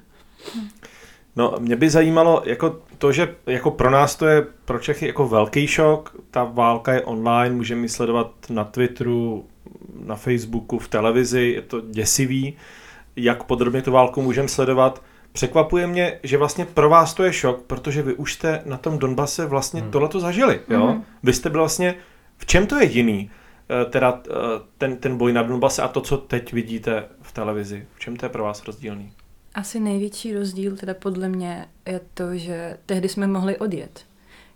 [1.36, 5.28] No, mě by zajímalo, jako to, že jako pro nás to je pro Čechy jako
[5.28, 9.46] velký šok, ta válka je online, můžeme ji sledovat na Twitteru,
[10.06, 12.56] na Facebooku, v televizi, je to děsivý
[13.16, 15.04] jak podrobně tu válku můžeme sledovat.
[15.32, 19.00] Překvapuje mě, že vlastně pro vás to je šok, protože vy už jste na tom
[19.00, 19.92] Donbase vlastně hmm.
[19.92, 20.62] tohleto zažili.
[20.70, 20.88] Jo?
[20.88, 21.04] Hmm.
[21.24, 21.96] Vy jste byl vlastně,
[22.38, 23.32] v čem to je jiný,
[23.70, 24.34] eh, teda eh,
[24.78, 27.88] ten, ten boj na Donbase a to, co teď vidíte v televizi?
[27.96, 29.12] V čem to je pro vás rozdílný?
[29.56, 34.06] Asi největší rozdíl teda podle mě je to, že tehdy jsme mohli odjet.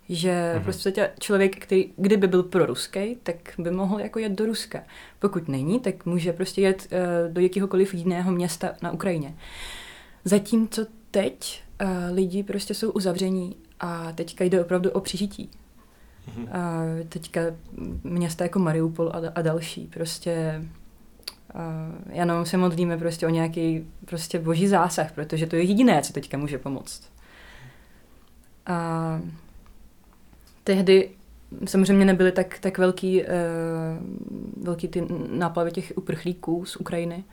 [0.10, 0.63] Že mm-hmm.
[0.63, 4.84] prostě člověk, který kdyby byl pro ruský, tak by mohl jako jet do Ruska.
[5.19, 9.36] Pokud není, tak může prostě jet uh, do jakéhokoliv jiného města na Ukrajině.
[10.26, 15.50] Zatímco teď uh, lidi prostě jsou uzavření a teďka jde opravdu o přežití.
[16.30, 16.43] Mm-hmm.
[16.43, 17.41] Uh, teďka
[18.04, 20.65] města jako Mariupol a, a další prostě
[21.56, 26.13] uh, jenom se modlíme prostě o nějaký prostě boží zásah, protože to je jediné, co
[26.13, 27.12] teďka může pomoct.
[28.69, 29.30] Uh,
[30.69, 31.10] tehdy
[31.65, 33.27] samozřejmě nebyly tak, tak velký, uh,
[34.63, 37.23] velký ty náplavy těch uprchlíků z Ukrajiny.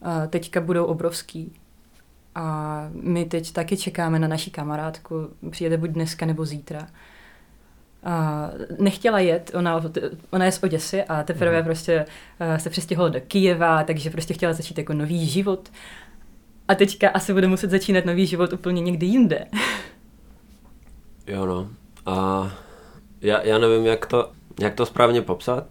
[0.00, 1.52] Uh, teďka budou obrovský.
[2.34, 5.28] A my teď taky čekáme na naší kamarádku.
[5.50, 6.86] Přijede buď dneska nebo zítra.
[8.04, 9.84] A nechtěla jet, ona,
[10.30, 11.64] ona je z Oděsy a teprve mm.
[11.64, 12.04] prostě
[12.40, 15.72] uh, se přestěhovala do Kijeva, takže prostě chtěla začít jako nový život.
[16.68, 19.46] A teďka asi bude muset začínat nový život úplně někde jinde.
[21.26, 21.70] jo no,
[22.06, 22.50] a
[23.20, 25.66] já, já nevím, jak to, jak to správně popsat,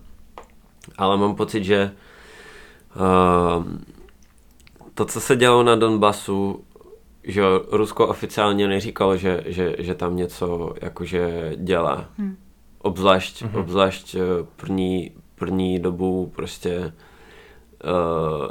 [0.97, 1.91] ale mám pocit, že
[2.95, 3.65] uh,
[4.93, 6.63] to, co se dělo na Donbasu,
[7.23, 12.05] že Rusko oficiálně neříkalo, že, že, že tam něco jakože dělá.
[12.17, 12.37] Hmm.
[12.79, 13.55] Obzvlášť, hmm.
[13.55, 14.19] obzvlášť eh,
[14.55, 16.93] první, první dobu prostě
[17.83, 18.47] uh,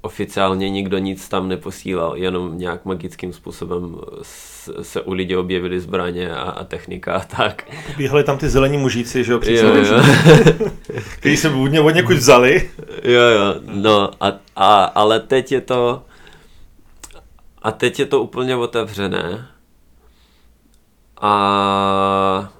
[0.00, 3.96] oficiálně nikdo nic tam neposílal, jenom nějak magickým způsobem
[4.82, 7.70] se u lidí objevily zbraně a, a technika a tak.
[7.96, 10.02] Bíhali tam ty zelení mužíci, že jo, jo, jo.
[11.18, 12.70] který se od, od někud vzali.
[13.04, 16.02] Jo, jo, no, a, a, ale teď je to
[17.62, 19.48] a teď je to úplně otevřené
[21.20, 22.52] a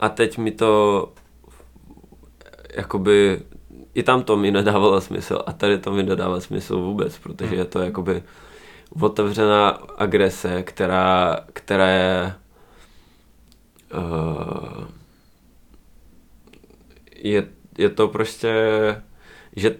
[0.00, 1.08] a teď mi to
[2.74, 3.42] jakoby
[3.94, 7.64] i tam to mi nedávalo smysl a tady to mi nedává smysl vůbec, protože je
[7.64, 7.86] to hmm.
[7.86, 8.22] jakoby
[9.00, 12.34] otevřená agrese, která, která je
[13.94, 14.84] uh,
[17.16, 18.52] je, je to prostě,
[19.56, 19.76] že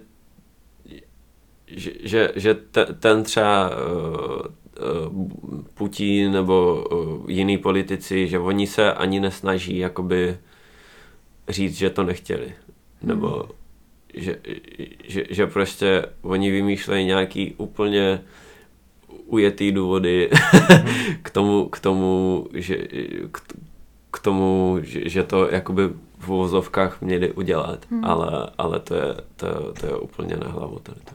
[1.75, 2.53] že, že, že
[2.99, 5.27] ten třeba uh,
[5.73, 10.37] Putin nebo uh, jiný politici, že oni se ani nesnaží jakoby
[11.49, 12.53] říct, že to nechtěli.
[13.01, 13.62] Nebo hmm
[14.13, 14.37] že,
[15.07, 18.21] že, že prostě oni vymýšlejí nějaký úplně
[19.25, 20.29] ujetý důvody
[21.21, 22.77] k tomu, k tomu, že,
[23.31, 23.41] k,
[24.11, 28.05] k tomu, že, že to jakoby v uvozovkách měli udělat, hmm.
[28.05, 31.11] ale, ale to, je, to, to je úplně na hlavu tady to.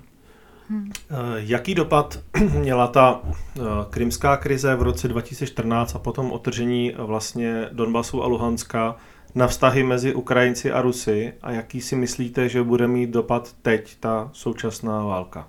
[0.71, 0.93] Hmm.
[1.37, 2.19] Jaký dopad
[2.59, 8.97] měla ta eh, krymská krize v roce 2014 a potom otržení vlastně Donbasu a Luhanska
[9.35, 13.97] na vztahy mezi Ukrajinci a Rusy a jaký si myslíte, že bude mít dopad teď
[14.01, 15.49] ta současná válka?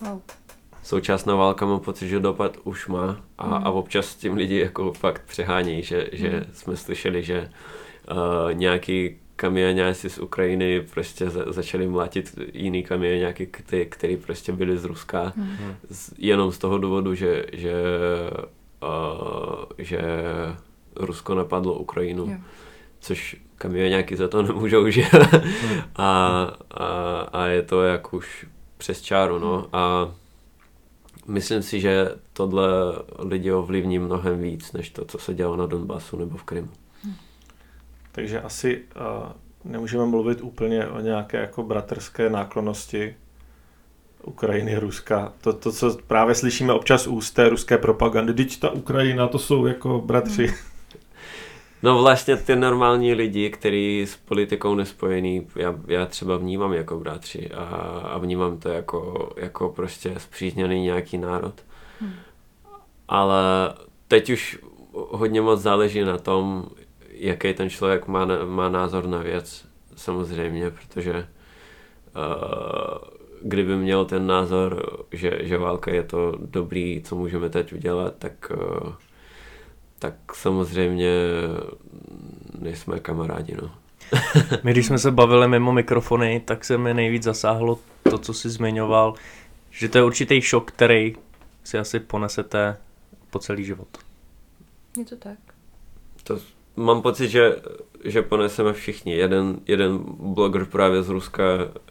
[0.00, 0.20] Wow.
[0.82, 3.54] Současná válka mám pocit, že dopad už má a, mm.
[3.54, 6.44] a občas s tím lidi jako fakt přehání, že, že mm.
[6.52, 7.50] jsme slyšeli, že
[8.10, 14.78] uh, nějaký kamionáci z Ukrajiny prostě za, začali mlátit jiný kamionáky, který, který prostě byli
[14.78, 15.56] z Ruska, mm.
[15.90, 17.74] z, jenom z toho důvodu, že, že,
[18.82, 20.00] uh, že
[20.96, 22.26] Rusko napadlo Ukrajinu.
[22.26, 22.40] Yeah
[23.00, 25.02] což kamionáky za to nemůžou, že?
[25.02, 25.80] Hmm.
[25.96, 26.06] a,
[26.70, 26.86] a,
[27.32, 28.46] a je to jak už
[28.76, 29.66] přes čáru, no.
[29.72, 30.12] A
[31.26, 32.68] myslím si, že tohle
[33.18, 36.70] lidi ovlivní mnohem víc, než to, co se dělo na Donbasu nebo v Krymu.
[38.12, 39.32] Takže asi uh,
[39.64, 43.16] nemůžeme mluvit úplně o nějaké jako bratrské náklonosti
[44.22, 45.32] Ukrajiny, Ruska.
[45.40, 48.34] To, to, co právě slyšíme občas úst té ruské propagandy.
[48.34, 50.46] Teď ta Ukrajina, to jsou jako bratři.
[50.46, 50.56] Hmm.
[51.82, 57.50] No vlastně ty normální lidi, kteří s politikou nespojení, já, já třeba vnímám jako bratři
[57.50, 57.64] a,
[58.04, 61.54] a vnímám to jako, jako prostě zpřízněný nějaký národ.
[62.00, 62.12] Hmm.
[63.08, 63.42] Ale
[64.08, 64.58] teď už
[64.92, 66.66] hodně moc záleží na tom,
[67.10, 69.66] jaký ten člověk má, má názor na věc,
[69.96, 71.28] samozřejmě, protože
[72.16, 72.98] uh,
[73.42, 78.52] kdyby měl ten názor, že, že válka je to dobrý, co můžeme teď udělat, tak,
[78.54, 78.92] uh,
[79.98, 81.12] tak samozřejmě
[82.58, 83.70] nejsme kamarádi, no.
[84.62, 87.78] My, když jsme se bavili mimo mikrofony, tak se mi nejvíc zasáhlo
[88.10, 89.14] to, co jsi zmiňoval,
[89.70, 91.16] že to je určitý šok, který
[91.64, 92.76] si asi ponesete
[93.30, 93.88] po celý život.
[94.98, 95.38] Je to tak.
[96.24, 96.38] To
[96.76, 97.56] mám pocit, že,
[98.04, 99.12] že poneseme všichni.
[99.12, 101.42] Jeden, jeden bloger právě z Ruska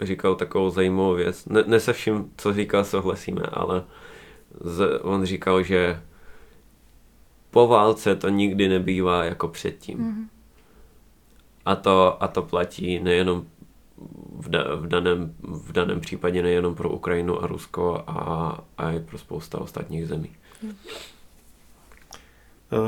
[0.02, 1.46] říkal takovou zajímavou věc.
[1.46, 3.84] Ne, ne se vším, co říkal, souhlasíme, ale
[4.62, 6.02] z, on říkal, že
[7.58, 9.98] po válce to nikdy nebývá jako předtím.
[9.98, 10.28] Mm-hmm.
[11.66, 13.46] A, to, a to platí nejenom
[14.40, 19.00] v, da, v, daném, v daném případě nejenom pro Ukrajinu a Rusko a, a i
[19.00, 20.30] pro spousta ostatních zemí.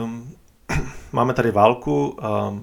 [0.03, 0.31] Um,
[1.11, 2.59] máme tady válku a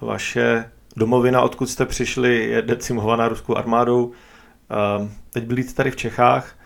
[0.00, 4.12] vaše domovina, odkud jste přišli, je decimovaná ruskou armádou.
[5.30, 6.58] Teď byli tady v Čechách.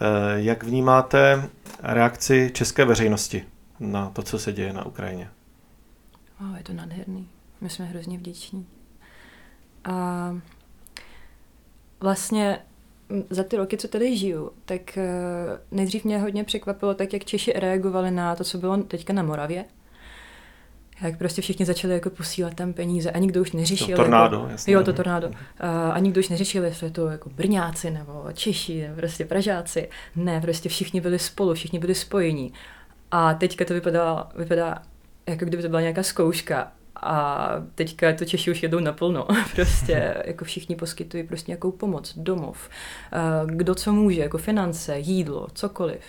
[0.00, 1.48] E, jak vnímáte
[1.94, 3.44] reakci české veřejnosti
[3.80, 5.30] na to, co se děje na Ukrajině?
[6.40, 7.28] Oh, je to nádherný.
[7.60, 8.66] My jsme hrozně vděční.
[9.84, 10.36] A
[12.00, 12.58] vlastně
[13.30, 15.08] za ty roky, co tady žiju, tak e,
[15.70, 19.64] nejdřív mě hodně překvapilo tak, jak Češi reagovali na to, co bylo teďka na Moravě.
[21.02, 23.96] Jak prostě všichni začali jako posílat tam peníze a nikdo už neřešil.
[23.96, 24.74] To tornádo, jako, jasně.
[24.74, 25.30] Jo, to tornádo.
[25.60, 29.88] A, a nikdo už neřešil, jestli je to jako Brňáci nebo Češi, nebo prostě Pražáci.
[30.16, 32.52] Ne, prostě všichni byli spolu, všichni byli spojení.
[33.10, 34.82] A teďka to vypadá, vypadá
[35.26, 36.72] jako kdyby to byla nějaká zkouška.
[37.02, 39.26] A teďka to Češi už jedou naplno.
[39.54, 42.70] prostě jako všichni poskytují prostě nějakou pomoc, domov.
[43.46, 46.00] Kdo co může, jako finance, jídlo, cokoliv.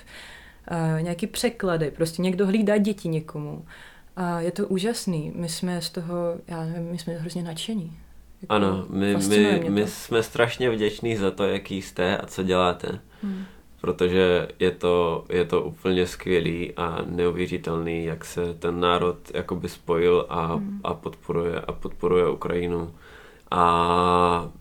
[1.01, 3.65] Nějaký překlady, prostě někdo hlídá děti někomu.
[4.18, 5.32] A je to úžasný.
[5.36, 6.15] My jsme z toho,
[6.47, 7.97] já nevím, my jsme hrozně nadšení.
[8.41, 12.99] Jako ano, my, my, my jsme strašně vděční za to, jaký jste a co děláte.
[13.24, 13.45] Hmm.
[13.82, 20.26] Protože je to, je to úplně skvělý a neuvěřitelný, jak se ten národ jakoby spojil
[20.30, 20.82] a, hmm.
[20.84, 22.93] a podporuje a podporuje Ukrajinu.
[23.51, 24.51] A,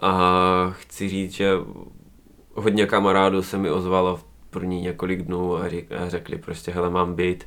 [0.00, 1.52] a chci říct, že
[2.54, 6.90] hodně kamarádů se mi ozvalo v první několik dnů a, řík, a řekli prostě, hele,
[6.90, 7.44] mám být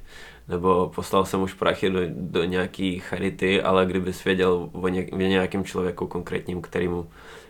[0.48, 5.18] nebo poslal jsem už prachy do, do nějaký charity, ale kdyby věděl o, ně, o
[5.18, 7.08] nějakém člověku konkrétním, kterýmu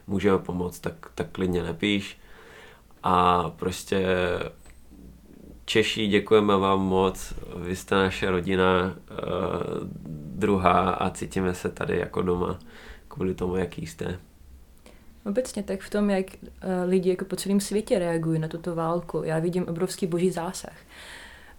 [0.07, 2.17] můžeme pomoct, tak, tak klidně nepíš.
[3.03, 4.05] A prostě
[5.65, 9.17] Češi, děkujeme vám moc, vy jste naše rodina uh,
[10.35, 12.59] druhá a cítíme se tady jako doma
[13.07, 14.19] kvůli tomu, jaký jste.
[15.25, 19.23] Obecně tak v tom, jak uh, lidi jako po celém světě reagují na tuto válku,
[19.23, 20.75] já vidím obrovský boží zásah.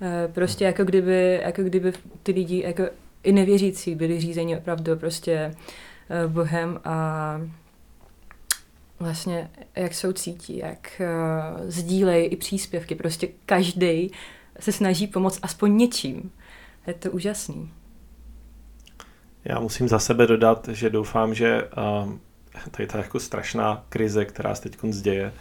[0.01, 1.93] Eh, prostě jako kdyby, jako kdyby
[2.23, 2.83] ty lidi, jako
[3.23, 5.55] i nevěřící, byli řízeni opravdu prostě
[6.11, 7.41] eh, Bohem a
[8.99, 12.95] vlastně jak jsou cítí, jak uh, sdílejí i příspěvky.
[12.95, 14.11] Prostě každý
[14.61, 16.31] se snaží pomoct aspoň něčím.
[16.87, 17.71] Je to úžasný.
[19.45, 21.63] Já musím za sebe dodat, že doufám, že
[22.05, 22.13] uh,
[22.71, 25.33] tady ta jako strašná krize, která se teď děje,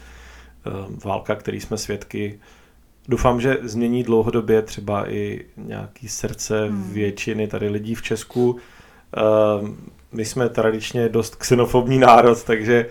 [1.05, 2.39] válka, který jsme svědky,
[3.07, 6.93] Doufám, že změní dlouhodobě třeba i nějaký srdce hmm.
[6.93, 8.51] většiny tady lidí v Česku.
[8.51, 9.69] Uh,
[10.11, 12.85] my jsme tradičně dost xenofobní národ, takže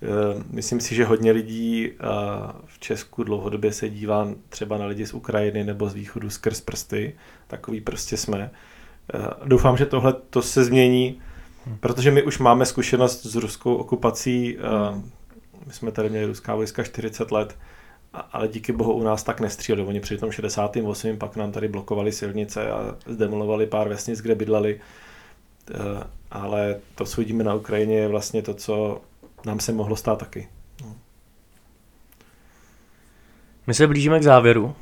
[0.00, 1.96] uh, myslím si, že hodně lidí uh,
[2.66, 7.14] v Česku dlouhodobě se dívá třeba na lidi z Ukrajiny nebo z východu skrz prsty.
[7.46, 8.50] Takový prostě jsme.
[9.14, 11.20] Uh, doufám, že tohle to se změní,
[11.66, 11.76] hmm.
[11.80, 14.56] protože my už máme zkušenost s ruskou okupací.
[14.56, 14.98] Uh,
[15.66, 17.56] my jsme tady měli ruská vojska 40 let
[18.12, 19.84] ale díky bohu u nás tak nestříleli.
[19.88, 21.16] Oni při tom 68.
[21.16, 24.80] pak nám tady blokovali silnice a zdemolovali pár vesnic, kde bydleli.
[25.74, 29.00] Eh, ale to, co vidíme na Ukrajině, je vlastně to, co
[29.46, 30.48] nám se mohlo stát taky.
[30.84, 30.94] No.
[33.66, 34.74] My se blížíme k závěru.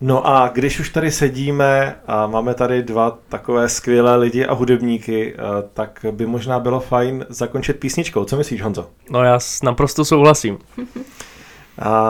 [0.00, 5.34] No a když už tady sedíme a máme tady dva takové skvělé lidi a hudebníky,
[5.34, 5.38] eh,
[5.74, 8.24] tak by možná bylo fajn zakončit písničkou.
[8.24, 8.90] Co myslíš, Honzo?
[9.10, 10.58] No já naprosto souhlasím.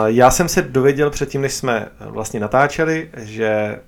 [0.07, 3.81] Já jsem se dověděl předtím, než jsme eh, vlastně natáčeli, že eh,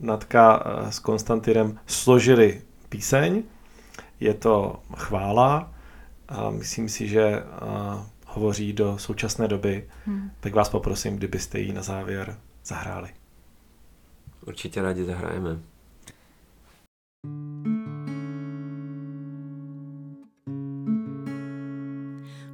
[0.00, 3.42] Natka eh, s Konstantinem složili píseň.
[4.20, 5.72] Je to chvála.
[6.28, 7.42] A myslím si, že
[8.26, 9.88] hovoří do současné doby.
[10.06, 10.30] Hmm.
[10.40, 13.08] Tak vás poprosím, kdybyste ji na závěr zahráli.
[14.46, 15.58] Určitě rádi zahrajeme.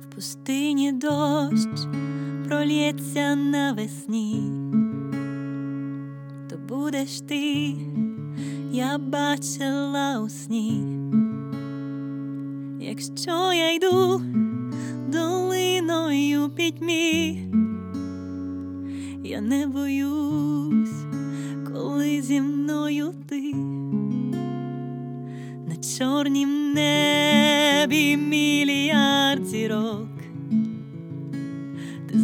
[0.00, 1.88] V pustyni dost
[2.48, 4.42] пролється навесні,
[6.50, 7.74] то будеш ти,
[8.72, 10.82] я бачила у сні,
[12.80, 14.22] якщо я йду
[15.08, 17.42] долиною пітьмі,
[19.24, 21.04] я не боюсь,
[21.72, 23.54] коли зі мною ти.
[25.66, 30.07] На чорнім небі мільярд зірок.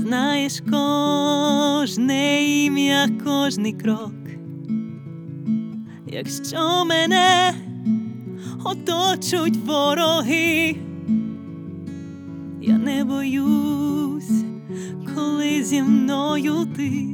[0.05, 4.15] Знаєш кожне ім'я, кожний крок.
[6.07, 7.55] Якщо мене
[8.65, 10.77] оточуть вороги,
[12.63, 14.45] я не боюсь,
[15.15, 17.07] коли зі мною ти.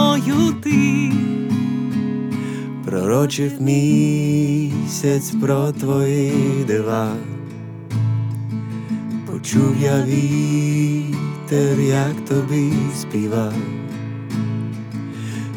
[0.00, 1.12] Мною ти.
[2.84, 7.12] Пророчив місяць про твої дива,
[9.26, 13.52] почув я вітер, як тобі співав.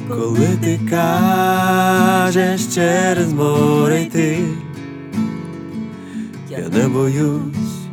[0.07, 4.37] Коли ти кажеш через море йти,
[6.49, 7.87] я не боюсь,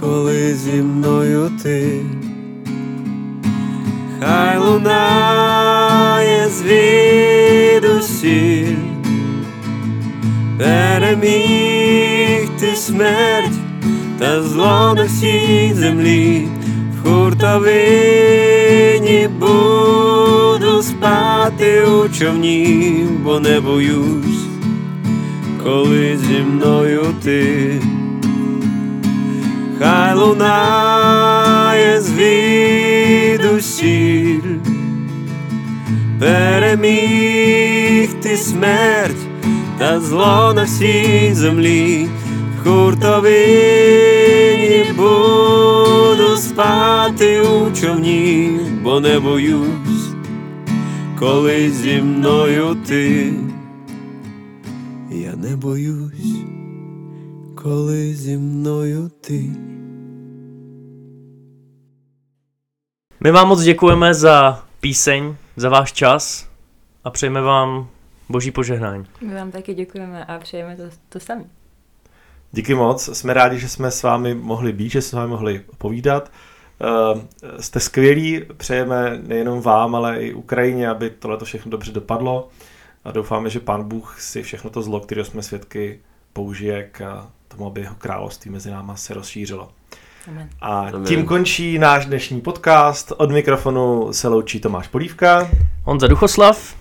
[0.00, 2.00] коли зі мною ти.
[4.24, 7.96] Хай лунає звідусіль,
[10.58, 11.96] перемігти
[12.76, 13.58] смерть
[14.18, 16.48] та зло на всій землі,
[16.94, 17.68] в хуртовині
[19.38, 24.46] буду спати у човні, бо не боюсь,
[25.64, 27.72] коли зі мною ти.
[29.78, 33.32] Хай лунає звідусіль,
[36.22, 36.86] перемігти
[38.36, 39.26] смерть
[39.78, 42.08] та зло на всій землі,
[42.56, 43.34] в хуртовині
[44.96, 50.08] буду спати у човні, бо не боюсь,
[51.18, 53.34] коли зі мною ти.
[55.10, 56.36] Я не боюсь,
[57.62, 59.50] коли зі мною ти.
[63.20, 66.48] My vám moc děkujeme za píseň, za váš čas
[67.04, 67.88] a přejeme vám
[68.28, 69.06] boží požehnání.
[69.20, 71.44] My vám taky děkujeme a přejeme to, to samé.
[72.52, 75.64] Díky moc, jsme rádi, že jsme s vámi mohli být, že jsme s vámi mohli
[75.78, 76.32] povídat.
[77.14, 77.20] Uh,
[77.60, 82.48] jste skvělí, přejeme nejenom vám, ale i Ukrajině, aby tohle všechno dobře dopadlo
[83.04, 86.00] a doufáme, že pán Bůh si všechno to zlo, které jsme svědky,
[86.32, 89.72] použije k tomu, aby jeho království mezi náma se rozšířilo.
[90.28, 90.48] Amen.
[90.60, 91.04] A Amen.
[91.04, 93.12] tím končí náš dnešní podcast.
[93.16, 95.48] Od mikrofonu se loučí Tomáš Polívka.
[95.84, 96.74] Honza Duchoslav,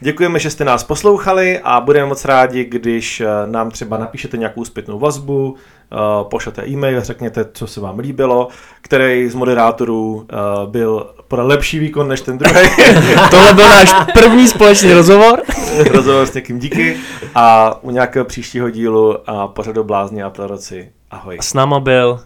[0.00, 4.64] Děkujeme, že jste nás poslouchali a budeme moc rádi, když eh, nám třeba napíšete nějakou
[4.64, 5.56] zpětnou vazbu,
[5.92, 5.96] eh,
[6.30, 8.48] pošlete e-mail, řekněte, co se vám líbilo,
[8.80, 12.68] který z moderátorů eh, byl pro lepší výkon než ten druhý.
[13.30, 15.42] tohle byl náš první společný rozhovor.
[15.90, 16.96] Rozhovor s někým díky
[17.34, 20.92] a u nějakého příštího dílu a pořadu Blázni a proroci.
[21.10, 21.38] Ahoj.
[21.40, 22.20] S náma byl,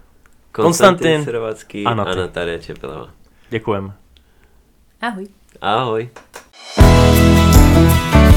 [0.52, 2.22] Konstantin Konstantin Sirovacký a a Natalie.
[2.22, 3.10] Natalie Čepilová.
[3.50, 3.92] děkujeme.
[5.00, 5.26] Ahoj.
[5.60, 6.10] Ahoj.
[6.74, 8.31] Thank